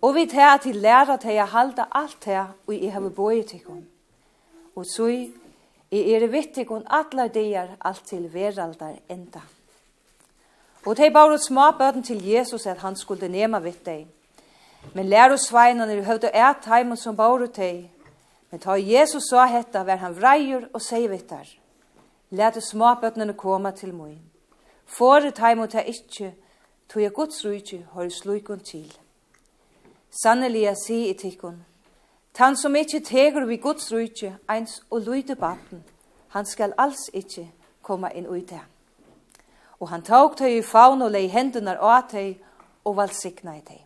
og 0.00 0.14
vi 0.14 0.28
tar 0.30 0.62
til 0.62 0.78
læra 0.78 1.18
teg 1.18 1.42
å 1.42 1.50
halda 1.50 1.90
alt 1.90 2.22
teg 2.22 2.46
og 2.68 2.74
i 2.78 2.94
heve 2.94 3.10
boi 3.10 3.42
til 3.42 3.82
Og 4.76 4.86
så 4.86 5.10
I 5.90 6.14
er 6.14 6.28
vittikon 6.30 6.84
atla 6.86 7.26
dier 7.28 7.76
alt 7.80 8.04
til 8.06 8.28
veraldar 8.32 8.98
enda. 9.10 9.40
Og 10.86 10.96
tei 10.96 11.10
baur 11.10 11.34
ut 11.34 11.42
småbøten 11.44 12.02
til 12.02 12.22
Jesus 12.24 12.66
at 12.66 12.78
han 12.78 12.96
skulle 12.96 13.28
nema 13.28 13.58
vitt 13.58 13.82
deg. 13.86 14.06
Men 14.94 15.10
lær 15.10 15.34
og 15.34 15.40
sveinan 15.42 15.90
er 15.90 16.04
høvd 16.06 16.28
og 16.30 16.36
eit 16.36 16.68
heimen 16.70 16.96
som 16.96 17.16
baur 17.16 17.42
ut. 17.42 17.58
Men 18.50 18.60
ta 18.60 18.78
Jesus 18.78 19.28
sa 19.30 19.44
hetta 19.46 19.82
vær 19.84 20.00
han 20.00 20.16
vreier 20.16 20.68
og 20.72 20.82
sei 20.82 21.08
vitt 21.08 21.28
der. 21.30 21.48
Lær 22.30 22.50
du 22.54 22.60
småbøtene 22.60 23.34
koma 23.34 23.70
til 23.70 23.94
moi. 23.94 24.14
Fåret 24.86 25.38
heimen 25.38 25.68
ta 25.68 25.82
ikkje, 25.82 26.32
tog 26.88 27.02
jeg 27.02 27.12
gods 27.12 27.44
rujtje, 27.44 27.86
hår 27.92 28.08
slukon 28.08 28.60
til. 28.60 28.88
Sannelig 30.22 30.62
jeg 30.62 30.76
sier 30.86 31.10
i 31.10 31.18
tikkun, 31.18 31.60
Tan 32.34 32.56
som 32.56 32.76
ikkje 32.76 33.00
teger 33.00 33.44
vi 33.44 33.56
Guds 33.56 33.92
rujtje, 33.92 34.36
eins 34.48 34.82
og 34.90 35.00
lyde 35.00 35.36
batten, 35.36 35.84
han 36.28 36.46
skal 36.46 36.74
alls 36.78 37.10
ikkje 37.12 37.48
komme 37.82 38.12
inn 38.14 38.28
ui 38.30 38.40
det. 38.46 38.62
Og 39.80 39.88
han 39.88 40.02
tåg 40.02 40.36
tøy 40.36 40.58
i 40.58 40.62
faun 40.62 41.02
og 41.02 41.10
lei 41.10 41.26
hendunar 41.28 41.80
av 41.82 42.10
tøy 42.10 42.34
og 42.84 42.96
valsikna 42.96 43.56
i 43.56 43.62
tøy. 43.66 43.80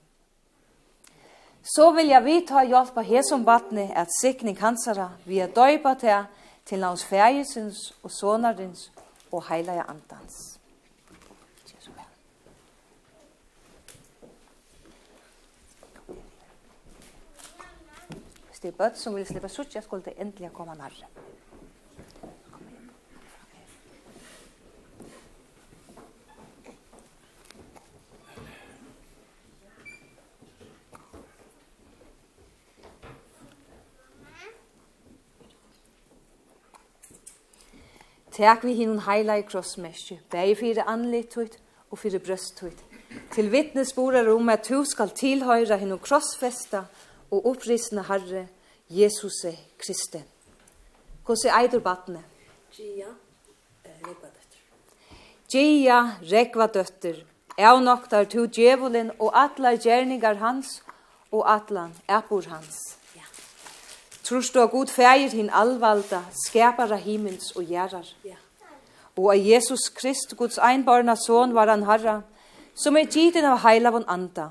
Så 1.65 1.91
vil 1.97 2.11
jeg 2.13 2.25
vi 2.25 2.41
hjelpa 2.45 3.01
hesom 3.01 3.45
batne 3.45 3.89
at 3.97 4.13
sikning 4.21 4.59
hansara 4.61 5.11
vi 5.25 5.39
er 5.39 5.49
døypa 5.49 5.95
til 5.95 6.27
til 6.65 6.81
navns 6.81 7.05
færjesins 7.05 7.95
og 8.03 8.11
sonarins 8.11 8.93
og 9.33 9.45
heilaja 9.49 9.83
andans. 9.89 10.54
til 18.65 18.73
bøtt 18.73 18.97
som 18.97 19.13
vil 19.13 19.27
slippe 19.29 19.49
suttje, 19.53 19.83
skulle 19.85 20.07
det 20.07 20.15
endelig 20.17 20.49
komme 20.57 20.73
nærre. 20.79 21.05
Tek 38.35 38.65
vi 38.65 38.73
hinn 38.81 38.97
heila 39.05 39.37
i 39.39 39.45
krossmestju, 39.47 40.17
bæg 40.33 40.57
fyrir 40.59 40.89
anlitt 40.91 41.37
tuit 41.37 41.61
og 41.93 42.01
fyrir 42.01 42.19
brøst 42.25 42.57
tuit. 42.59 42.81
Til 43.31 43.53
vittnesborar 43.53 44.27
om 44.33 44.49
at 44.49 44.67
du 44.67 44.81
skal 44.89 45.13
tilhøyra 45.15 45.77
hinn 45.79 45.95
krossfesta 46.03 46.87
og 47.31 47.47
opprisne 47.53 48.03
herre 48.09 48.49
Jesus 48.91 49.45
Kristi. 49.79 50.23
Hvordan 51.25 51.61
eitur 51.61 51.81
batne? 51.81 52.25
Gia, 52.73 53.09
rekvadøtter. 53.85 54.61
Gia, 55.49 56.01
rekvadøtter. 56.33 57.25
Jeg 57.59 57.81
noktar 57.81 58.25
tu 58.25 58.47
djevelen 58.47 59.11
og 59.19 59.31
atla 59.45 59.77
gjerningar 59.77 60.35
hans 60.35 60.83
og 61.33 61.47
atlan 61.55 61.95
epor 62.09 62.43
hans. 62.51 62.99
Ja. 63.17 63.27
Trus 64.25 64.51
du 64.51 64.61
a 64.61 64.67
god 64.67 64.91
feir 64.91 65.31
hin 65.31 65.51
skapar 66.47 66.93
av 66.93 66.99
himmels 66.99 67.53
og 67.57 67.65
gjerrar. 67.65 68.07
Ja. 68.25 68.37
Og 69.17 69.31
av 69.31 69.39
Jesus 69.39 69.89
Krist, 69.89 70.37
Guds 70.37 70.59
einbarna 70.59 71.15
son, 71.17 71.55
var 71.55 71.69
han 71.69 71.83
harra, 71.83 72.23
som 72.75 72.97
er 72.97 73.07
tiden 73.07 73.45
av 73.45 73.63
heilavon 73.63 74.05
anda, 74.09 74.51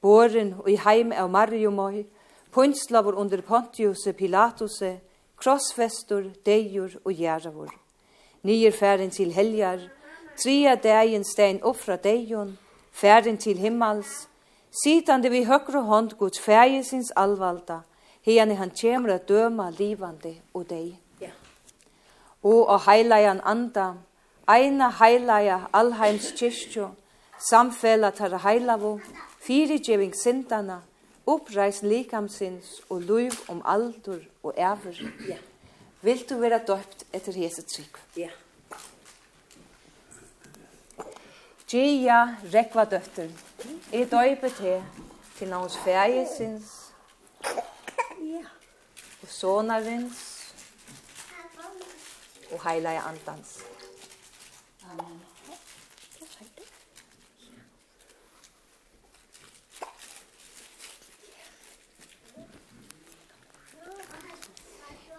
boren 0.00 0.54
og 0.60 0.70
i 0.70 0.76
heim 0.76 1.12
av 1.12 1.30
Mariumøy, 1.30 2.04
Punslavor 2.54 3.14
under 3.14 3.42
Pontiuse 3.42 4.12
Pilatuse, 4.12 5.00
krossfestor, 5.36 6.22
deijur 6.46 6.90
og 7.04 7.12
jæravur. 7.12 7.70
Nyer 8.42 8.70
færen 8.70 9.10
til 9.10 9.32
heljar, 9.32 9.80
tria 10.38 10.74
degen 10.74 11.24
stein 11.24 11.58
opp 11.62 11.76
fra 11.76 11.96
deion, 11.96 12.58
færen 12.92 13.38
til 13.38 13.58
himmals, 13.58 14.28
sitande 14.84 15.30
vi 15.30 15.42
høgre 15.44 15.82
hånd 15.82 16.14
Guds 16.18 16.40
fægesins 16.40 17.10
alvalda, 17.16 17.80
hene 18.22 18.54
han 18.54 18.70
kjemur 18.70 19.18
døma 19.28 19.70
livande 19.70 20.36
og 20.54 20.70
dei. 20.70 20.94
Ja. 21.20 21.34
Og 22.42 22.68
og 22.68 22.80
heilajan 22.86 23.40
anda, 23.44 23.92
eina 24.48 24.92
heilaja 25.02 25.58
allheims 25.72 26.32
kyrkjo, 26.38 26.88
samfella 27.50 28.10
tar 28.10 28.38
heilavu, 28.46 29.00
fyrirgjeving 29.42 30.14
sindana, 30.14 30.82
Uppreis 31.26 31.82
likamsins 31.82 32.82
og 32.90 33.02
luiv 33.02 33.32
om 33.48 33.62
aldur 33.64 34.20
og 34.42 34.54
æver. 34.58 35.00
Ja. 35.28 35.38
Vil 36.04 36.24
du 36.28 36.36
vera 36.36 36.58
døpt 36.58 37.06
etter 37.16 37.32
hese 37.32 37.62
trygg? 37.64 37.96
Ja. 38.16 38.28
Gia 41.68 42.18
rekva 42.52 42.84
døtter. 42.84 43.30
Jeg 43.92 44.10
døyper 44.10 44.52
te 44.52 44.74
til 45.38 45.52
hans 45.52 45.78
fægisins 45.84 46.72
ja. 48.20 48.44
og 49.22 49.28
sonarins 49.28 50.20
og 52.52 52.68
heilige 52.68 53.00
andans. 53.00 53.56
Ja. 53.64 53.73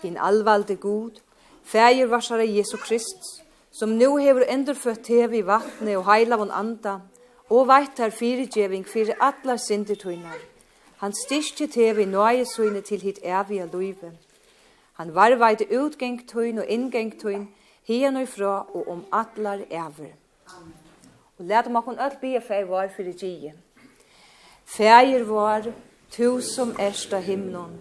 din 0.05 0.17
allvalde 0.17 0.75
god, 0.75 1.21
fægir 1.63 2.07
varsare 2.07 2.45
Jesu 2.47 2.77
Krist, 2.77 3.41
som 3.71 3.89
nu 3.89 4.17
hefur 4.17 4.45
endurfødt 4.49 5.07
hev 5.07 5.33
i 5.33 5.45
vattne 5.45 5.97
og 5.97 6.05
heila 6.11 6.35
von 6.35 6.51
anda, 6.51 6.99
og 7.49 7.67
veit 7.67 7.97
her 7.97 8.09
fyrirgjeving 8.09 8.85
fyrir 8.87 9.17
allar 9.19 9.57
syndertøynar. 9.57 10.37
Han 10.97 11.13
styrkje 11.13 11.67
tev 11.67 11.99
i 11.99 12.05
nøyesugne 12.05 12.81
til 12.81 13.01
hitt 13.01 13.19
evige 13.23 13.69
løyve. 13.73 14.11
Han 14.93 15.15
varveite 15.15 15.67
utgengtøyn 15.79 16.57
og 16.57 16.69
inngengtøyn, 16.69 17.47
hien 17.83 18.17
og 18.17 18.27
fra 18.27 18.53
og 18.73 18.87
om 18.89 19.05
allar 19.11 19.65
ever. 19.69 20.13
Og 21.37 21.45
let 21.45 21.67
om 21.67 21.75
akon 21.75 21.99
öll 21.99 22.19
bia 22.21 22.39
fæg 22.39 22.69
var 22.69 22.87
fyrir 22.97 23.13
gije. 23.13 23.53
Fægir 24.65 25.23
var, 25.23 25.67
tu 26.11 26.41
som 26.41 26.75
ersta 26.79 27.19
himnon, 27.19 27.79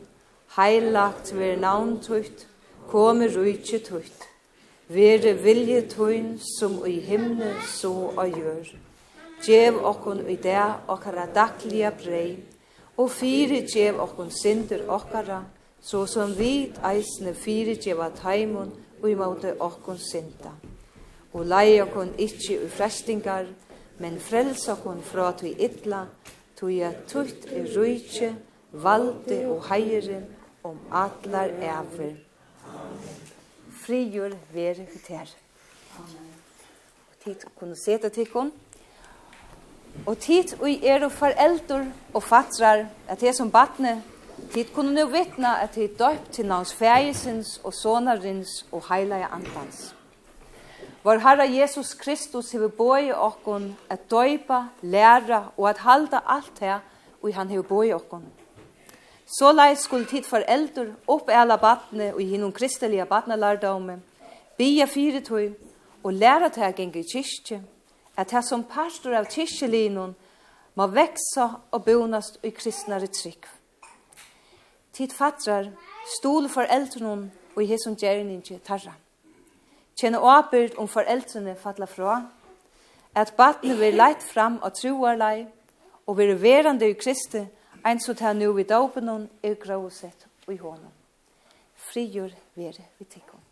heilagt 0.57 1.33
ver 1.35 1.57
navn 1.59 1.99
tutt, 1.99 2.47
komme 2.87 3.27
rujtje 3.27 3.81
tutt. 3.83 4.29
Vere 4.89 5.33
vilje 5.43 5.81
tuin 5.91 6.37
som 6.39 6.85
i 6.87 7.01
himne 7.01 7.55
så 7.67 8.13
og 8.15 8.37
gjør. 8.37 8.69
Gjev 9.43 9.81
okkon 9.83 10.21
i 10.31 10.37
det 10.37 10.61
okkara 10.89 11.25
daglige 11.35 11.91
brei, 11.99 12.29
og 12.97 13.11
fire 13.11 13.65
gjev 13.67 13.99
okkon 14.05 14.31
synder 14.31 14.85
okkara, 14.89 15.41
så 15.83 16.05
som 16.07 16.37
vit 16.39 16.79
eisne 16.87 17.35
fire 17.35 17.75
gjev 17.75 18.05
at 18.05 18.23
heimun 18.25 18.71
og 19.03 19.11
i 19.11 19.17
måte 19.19 19.57
okkon 19.61 19.99
synda. 19.99 20.55
Og 21.35 21.49
lei 21.51 21.81
okkon 21.83 22.15
ikkje 22.15 22.61
i 22.63 22.71
frestingar, 22.71 23.51
men 23.99 24.21
frels 24.23 24.69
okkon 24.71 25.03
fra 25.03 25.33
tui 25.35 25.57
idla, 25.59 26.07
tui 26.57 26.79
at 26.87 27.09
tutt 27.11 27.51
er 27.51 27.67
rujtje, 27.75 28.35
valde 28.73 29.43
og 29.51 29.67
heieren 29.71 30.25
om 30.65 30.79
atlar 30.91 31.51
äfer. 31.61 32.17
Frigjør 33.85 34.33
vere 34.53 34.87
her. 35.09 35.29
Og 35.99 37.19
tid 37.25 37.43
kunne 37.59 37.77
seta 37.77 38.09
tikkun. 38.09 38.53
Og 40.07 40.19
tid 40.19 40.55
og 40.61 40.71
er 40.71 41.05
og 41.05 41.12
foreldur 41.12 41.85
og 42.15 42.23
fatrar 42.23 42.87
at 43.09 43.21
det 43.21 43.35
som 43.37 43.51
batne 43.53 44.03
tid 44.55 44.73
kunne 44.75 44.95
nu 44.95 45.05
vitna 45.12 45.59
at 45.62 45.75
det 45.75 45.85
er 45.85 45.99
døypt 45.99 46.33
til 46.33 46.47
navns 46.47 46.73
fægisins 46.75 47.61
og 47.65 47.75
sonarins 47.75 48.65
og 48.73 48.89
heilaja 48.89 49.29
andans. 49.33 49.95
Vår 51.05 51.21
Herre 51.21 51.45
Jesus 51.61 51.93
Kristus 51.95 52.53
hever 52.53 52.69
boi 52.69 53.12
okkon 53.12 53.77
at 53.91 54.11
døypa, 54.11 54.62
læra 54.83 55.53
og 55.57 55.69
at 55.71 55.79
halda 55.79 56.23
alt 56.27 56.59
her 56.61 56.81
og 57.23 57.35
han 57.35 57.49
hever 57.49 57.62
boi 57.69 57.93
okkon. 57.93 58.25
Så 59.27 59.53
lei 59.53 59.75
skulle 59.77 60.07
tid 60.07 60.27
foreldur 60.29 60.93
opp 61.09 61.31
alla 61.33 61.57
batne 61.57 62.12
og 62.14 62.20
hinnom 62.20 62.53
kristelige 62.53 63.07
batnelardome, 63.09 64.01
bia 64.57 64.85
fyretøy 64.87 65.55
og 66.05 66.12
læra 66.12 66.49
tægjengi 66.49 67.03
kyrkje, 67.12 67.62
at 68.16 68.31
det 68.31 68.45
som 68.45 68.64
pastor 68.64 69.16
av 69.16 69.27
kyrkjelinun 69.27 70.14
må 70.75 70.87
veksa 70.87 71.49
og 71.72 71.85
bonast 71.85 72.39
i 72.43 72.51
kristnare 72.51 73.07
trygg. 73.07 73.47
Tid 74.95 75.11
fatrar, 75.11 75.70
stol 76.18 76.49
foreldrunum 76.49 77.31
og 77.57 77.62
i 77.62 77.66
hesson 77.66 77.97
gjerningi 77.99 78.61
tarra. 78.66 78.93
Kjenne 79.97 80.20
åbyrd 80.20 80.77
om 80.79 80.89
foreldrene 80.91 81.57
fatla 81.59 81.87
fra, 81.87 82.20
at 83.14 83.35
batne 83.37 83.77
vil 83.79 83.97
leit 83.97 84.22
fram 84.22 84.59
og 84.62 84.75
troarlei 84.75 85.47
og 86.07 86.18
vil 86.18 86.35
verande 86.43 86.91
i 86.91 86.97
kristne 86.99 87.47
Ein 87.85 88.01
så 88.01 88.14
tar 88.14 88.32
nu 88.32 88.53
vid 88.53 88.70
dåpen 88.72 89.28
er 89.43 89.55
gråset 89.61 90.26
og 90.47 90.55
i 90.55 90.57
hånden. 90.57 90.93
Frigjør 91.74 92.32
vere 92.57 92.87
vi 92.99 93.05
tikkum. 93.05 93.43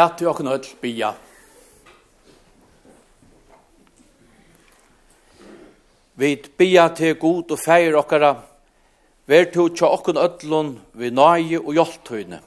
Læt 0.00 0.20
du 0.20 0.28
okken 0.30 0.48
öll 0.48 0.64
bia. 0.80 1.12
Vi 6.14 6.36
bia 6.58 6.88
til 6.88 7.18
god 7.20 7.52
og 7.52 7.58
feir 7.60 7.98
okkara, 7.98 8.30
vær 9.28 9.50
tu 9.52 9.68
tja 9.68 9.90
okken 9.92 10.16
öllun 10.16 10.72
vi 10.94 11.10
nai 11.10 11.58
og 11.58 11.74
hjelptøyne. 11.74 12.40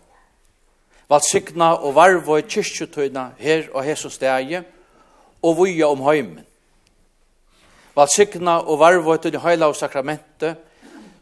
signa 1.30 1.76
og 1.76 1.95
varvo 1.95 2.38
i 2.38 2.41
kyrkjutøyna 2.41 3.32
her 3.38 3.70
og 3.74 3.84
hesu 3.84 4.10
stegi, 4.10 4.62
og 5.43 5.58
vuja 5.58 5.88
om 5.88 6.01
heimen. 6.01 6.45
Valsikna 7.95 8.62
og 8.66 8.80
varvo 8.80 9.14
i 9.14 9.18
tøyne 9.18 9.39
heila 9.39 9.68
og 9.68 9.76
sakramente, 9.76 10.56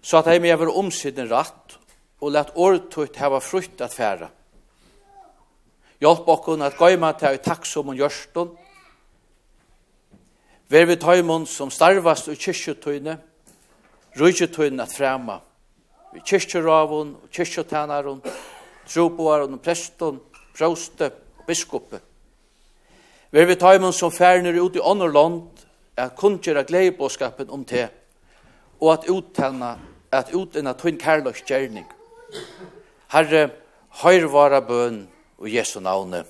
så 0.01 0.17
at 0.17 0.27
heim 0.27 0.43
hever 0.43 0.77
omsiden 0.77 1.31
ratt, 1.31 1.77
og 2.21 2.31
let 2.31 2.51
året 2.55 2.89
tøyt 2.89 3.17
heva 3.17 3.39
frukt 3.39 3.81
at 3.81 3.93
færa. 3.93 4.29
Hjelp 6.01 6.29
okkun 6.33 6.63
at 6.65 6.79
gøyma 6.79 7.11
til 7.13 7.37
i 7.37 7.41
takksom 7.45 7.91
og 7.93 7.99
gjørstun. 7.99 8.55
Ver 10.71 10.87
vi 10.89 10.95
tøymon 10.97 11.45
som 11.45 11.69
starvast 11.69 12.31
og 12.31 12.39
kyrkjutøyne, 12.41 13.17
rujkjutøyne 14.17 14.81
at 14.81 14.95
frema. 14.97 15.37
Vi 16.13 16.23
kyrkjuravun 16.25 17.13
og 17.21 17.29
kyrkjutænarun, 17.29 18.23
troboarun 18.87 19.59
og 19.59 19.61
prestun, 19.61 20.17
prøste 20.57 21.11
og 21.11 21.45
biskoppe. 21.45 22.01
Ver 23.31 23.45
vi 23.45 23.55
tøymon 23.55 23.93
som 23.93 24.11
færner 24.11 24.57
ut 24.57 24.75
i 24.75 24.81
ånderland, 24.81 25.43
at 25.97 26.15
kundgjera 26.17 26.65
gleibåskapen 26.65 27.49
om 27.49 27.65
te, 27.65 27.89
og 28.81 28.93
at 28.93 29.09
uttana, 29.09 29.75
at 30.11 30.33
utinna 30.33 30.73
tunn 30.73 30.97
kærløs 30.97 31.43
gjerning. 31.45 31.85
Herre, 33.11 33.49
høyrvara 34.01 34.59
bøn, 34.65 35.03
og 35.41 35.49
Jesu 35.49 35.79
navne. 35.79 36.21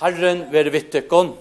Herren 0.00 0.44
være 0.52 0.72
vittekon. 0.72 1.34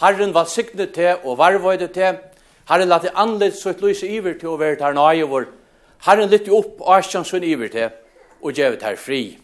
Herren 0.00 0.34
var 0.34 0.44
signet 0.44 0.92
til 0.92 1.16
og 1.24 1.38
varvøyde 1.38 1.88
til, 1.88 2.18
Herren 2.68 2.88
lette 2.88 3.12
anledes 3.16 3.60
så 3.60 3.74
et 3.74 3.82
lyse 3.84 4.08
iver 4.08 4.38
til 4.40 4.54
å 4.54 4.58
være 4.60 4.78
der 4.80 4.96
nøye 4.96 5.28
vår. 5.28 5.50
Herren 6.06 6.30
lytte 6.32 6.52
opp 6.52 6.80
og 6.80 6.98
æstjan 6.98 7.26
sin 7.28 7.44
iver 7.44 7.68
til 7.72 7.90
og 8.44 8.52
gjevet 8.52 8.82
her 8.84 8.96
fri. 9.00 9.38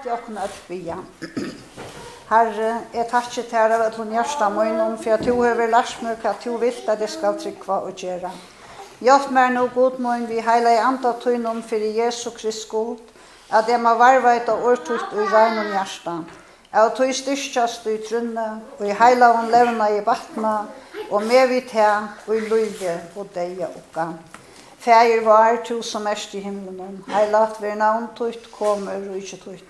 tak 0.00 0.06
til 0.06 0.12
okken 0.12 0.38
at 0.38 0.62
bia. 0.68 0.96
Herre, 2.30 2.80
jeg 2.94 3.06
takkje 3.10 3.42
til 3.42 3.72
av 3.74 3.82
at 3.84 3.96
hun 3.98 4.12
hjärsta 4.14 4.48
møynum, 4.48 4.96
for 4.96 5.12
at 5.12 5.24
du 5.24 5.42
hever 5.42 5.68
lars 5.68 5.96
meg 6.02 6.24
at 6.24 6.44
du 6.44 6.56
vilt 6.56 6.88
at 6.88 7.00
jeg 7.00 7.10
skal 7.10 7.36
trykva 7.36 7.80
og 7.84 7.92
gjera. 7.96 8.30
Hjelp 9.00 9.30
meg 9.30 9.52
nå 9.52 9.66
god 9.74 9.98
møyn 10.00 10.24
vi 10.28 10.40
heila 10.40 10.72
i 10.72 10.80
andre 10.80 11.12
tøynum 11.20 11.62
for 11.62 11.76
Jesu 11.76 12.30
Krist 12.30 12.68
god, 12.68 12.96
at 13.50 13.68
jeg 13.68 13.80
må 13.80 13.94
varva 13.98 14.36
et 14.36 14.48
av 14.48 14.64
årtut 14.64 15.12
og 15.12 15.32
regn 15.34 15.58
om 15.66 15.70
hjärsta. 15.74 16.16
Jeg 16.72 16.96
tog 16.96 17.14
styrkjast 17.14 17.86
i 17.86 17.98
trunne, 18.08 18.48
og 18.78 18.86
i 18.86 18.96
heila 19.02 19.32
hun 19.36 19.52
levna 19.52 19.90
i 19.90 20.04
vattna, 20.06 20.56
og 21.10 21.22
med 21.22 21.48
vi 21.48 21.60
til, 21.60 22.08
og 22.26 22.36
i 22.36 22.44
løyge 22.48 23.00
og 23.16 23.34
deia 23.34 23.68
okka. 23.68 24.12
Fægir 24.80 25.24
var, 25.24 25.56
to 25.64 25.82
som 25.82 26.06
erst 26.06 26.34
i 26.34 26.40
himmelen, 26.40 27.04
heilat 27.08 27.58
vi 27.60 27.74
navn 27.76 28.06
tøyt, 28.16 28.46
kommer 28.52 28.96
og 29.10 29.16
ikkje 29.18 29.38
tøyt. 29.42 29.69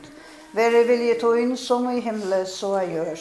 Vere 0.53 0.83
vilje 0.83 1.15
tøyn 1.21 1.53
som 1.57 1.85
i 1.93 2.01
himle 2.03 2.41
så 2.51 2.73
jeg 2.81 2.95
gjør. 2.95 3.21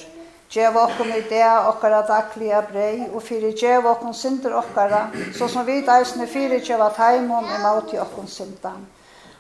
Gjev 0.49 0.77
okkom 0.81 1.11
i 1.13 1.19
det 1.29 1.45
okkara 1.45 1.99
daglige 2.07 2.61
brei, 2.71 2.93
og 3.13 3.21
fyrir 3.21 3.53
gjev 3.53 3.85
okkom 3.85 4.15
synder 4.17 4.55
okkara, 4.57 5.03
så 5.37 5.45
som 5.47 5.67
vi 5.67 5.83
deisne 5.85 6.25
fyrir 6.25 6.63
gjev 6.65 6.81
at 6.87 6.97
heimom 6.97 7.45
i 7.45 7.59
mauti 7.61 7.99
okkom 8.01 8.25
syndan. 8.25 8.87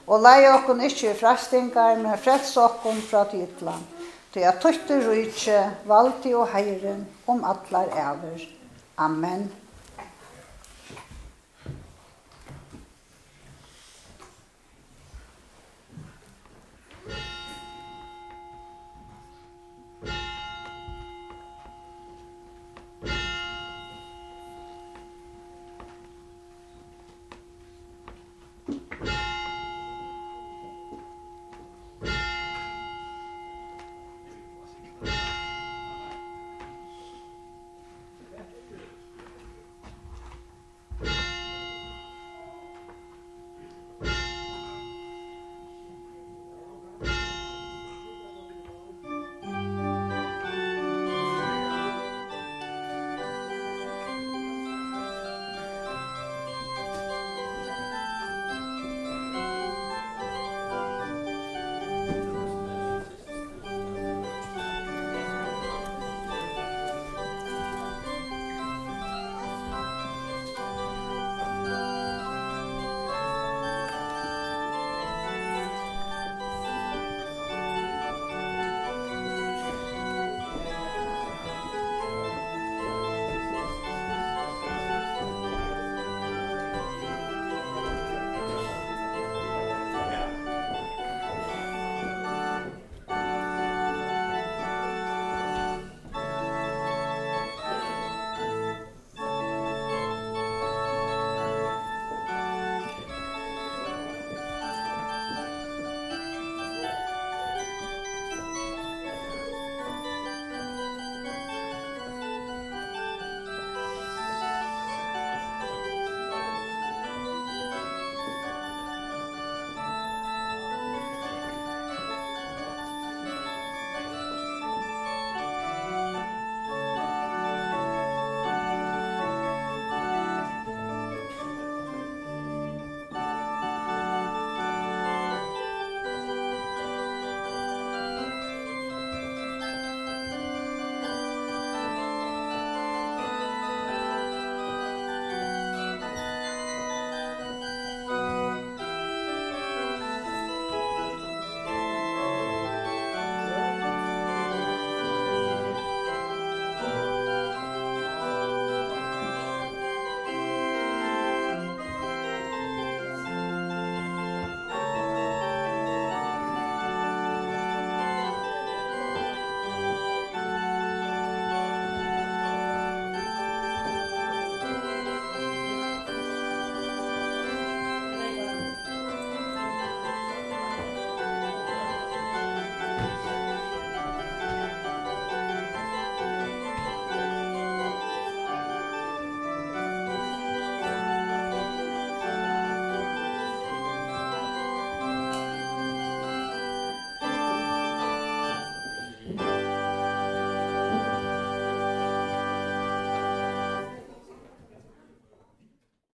Og 0.05 0.21
lei 0.21 0.45
okkom 0.51 0.83
ikkje 0.85 1.15
i 1.15 1.17
frastingar, 1.17 1.97
men 1.97 2.17
frels 2.21 2.53
okkom 2.61 3.01
fra 3.09 3.23
titlan. 3.31 3.81
Til 4.33 4.45
at 4.45 4.61
tøytte 4.61 4.99
rujtje, 5.07 5.63
valti 5.89 6.35
og 6.37 6.45
heiren, 6.53 7.07
om 7.25 7.41
atlar 7.41 7.89
æver. 7.89 8.45
Amen. 8.97 9.49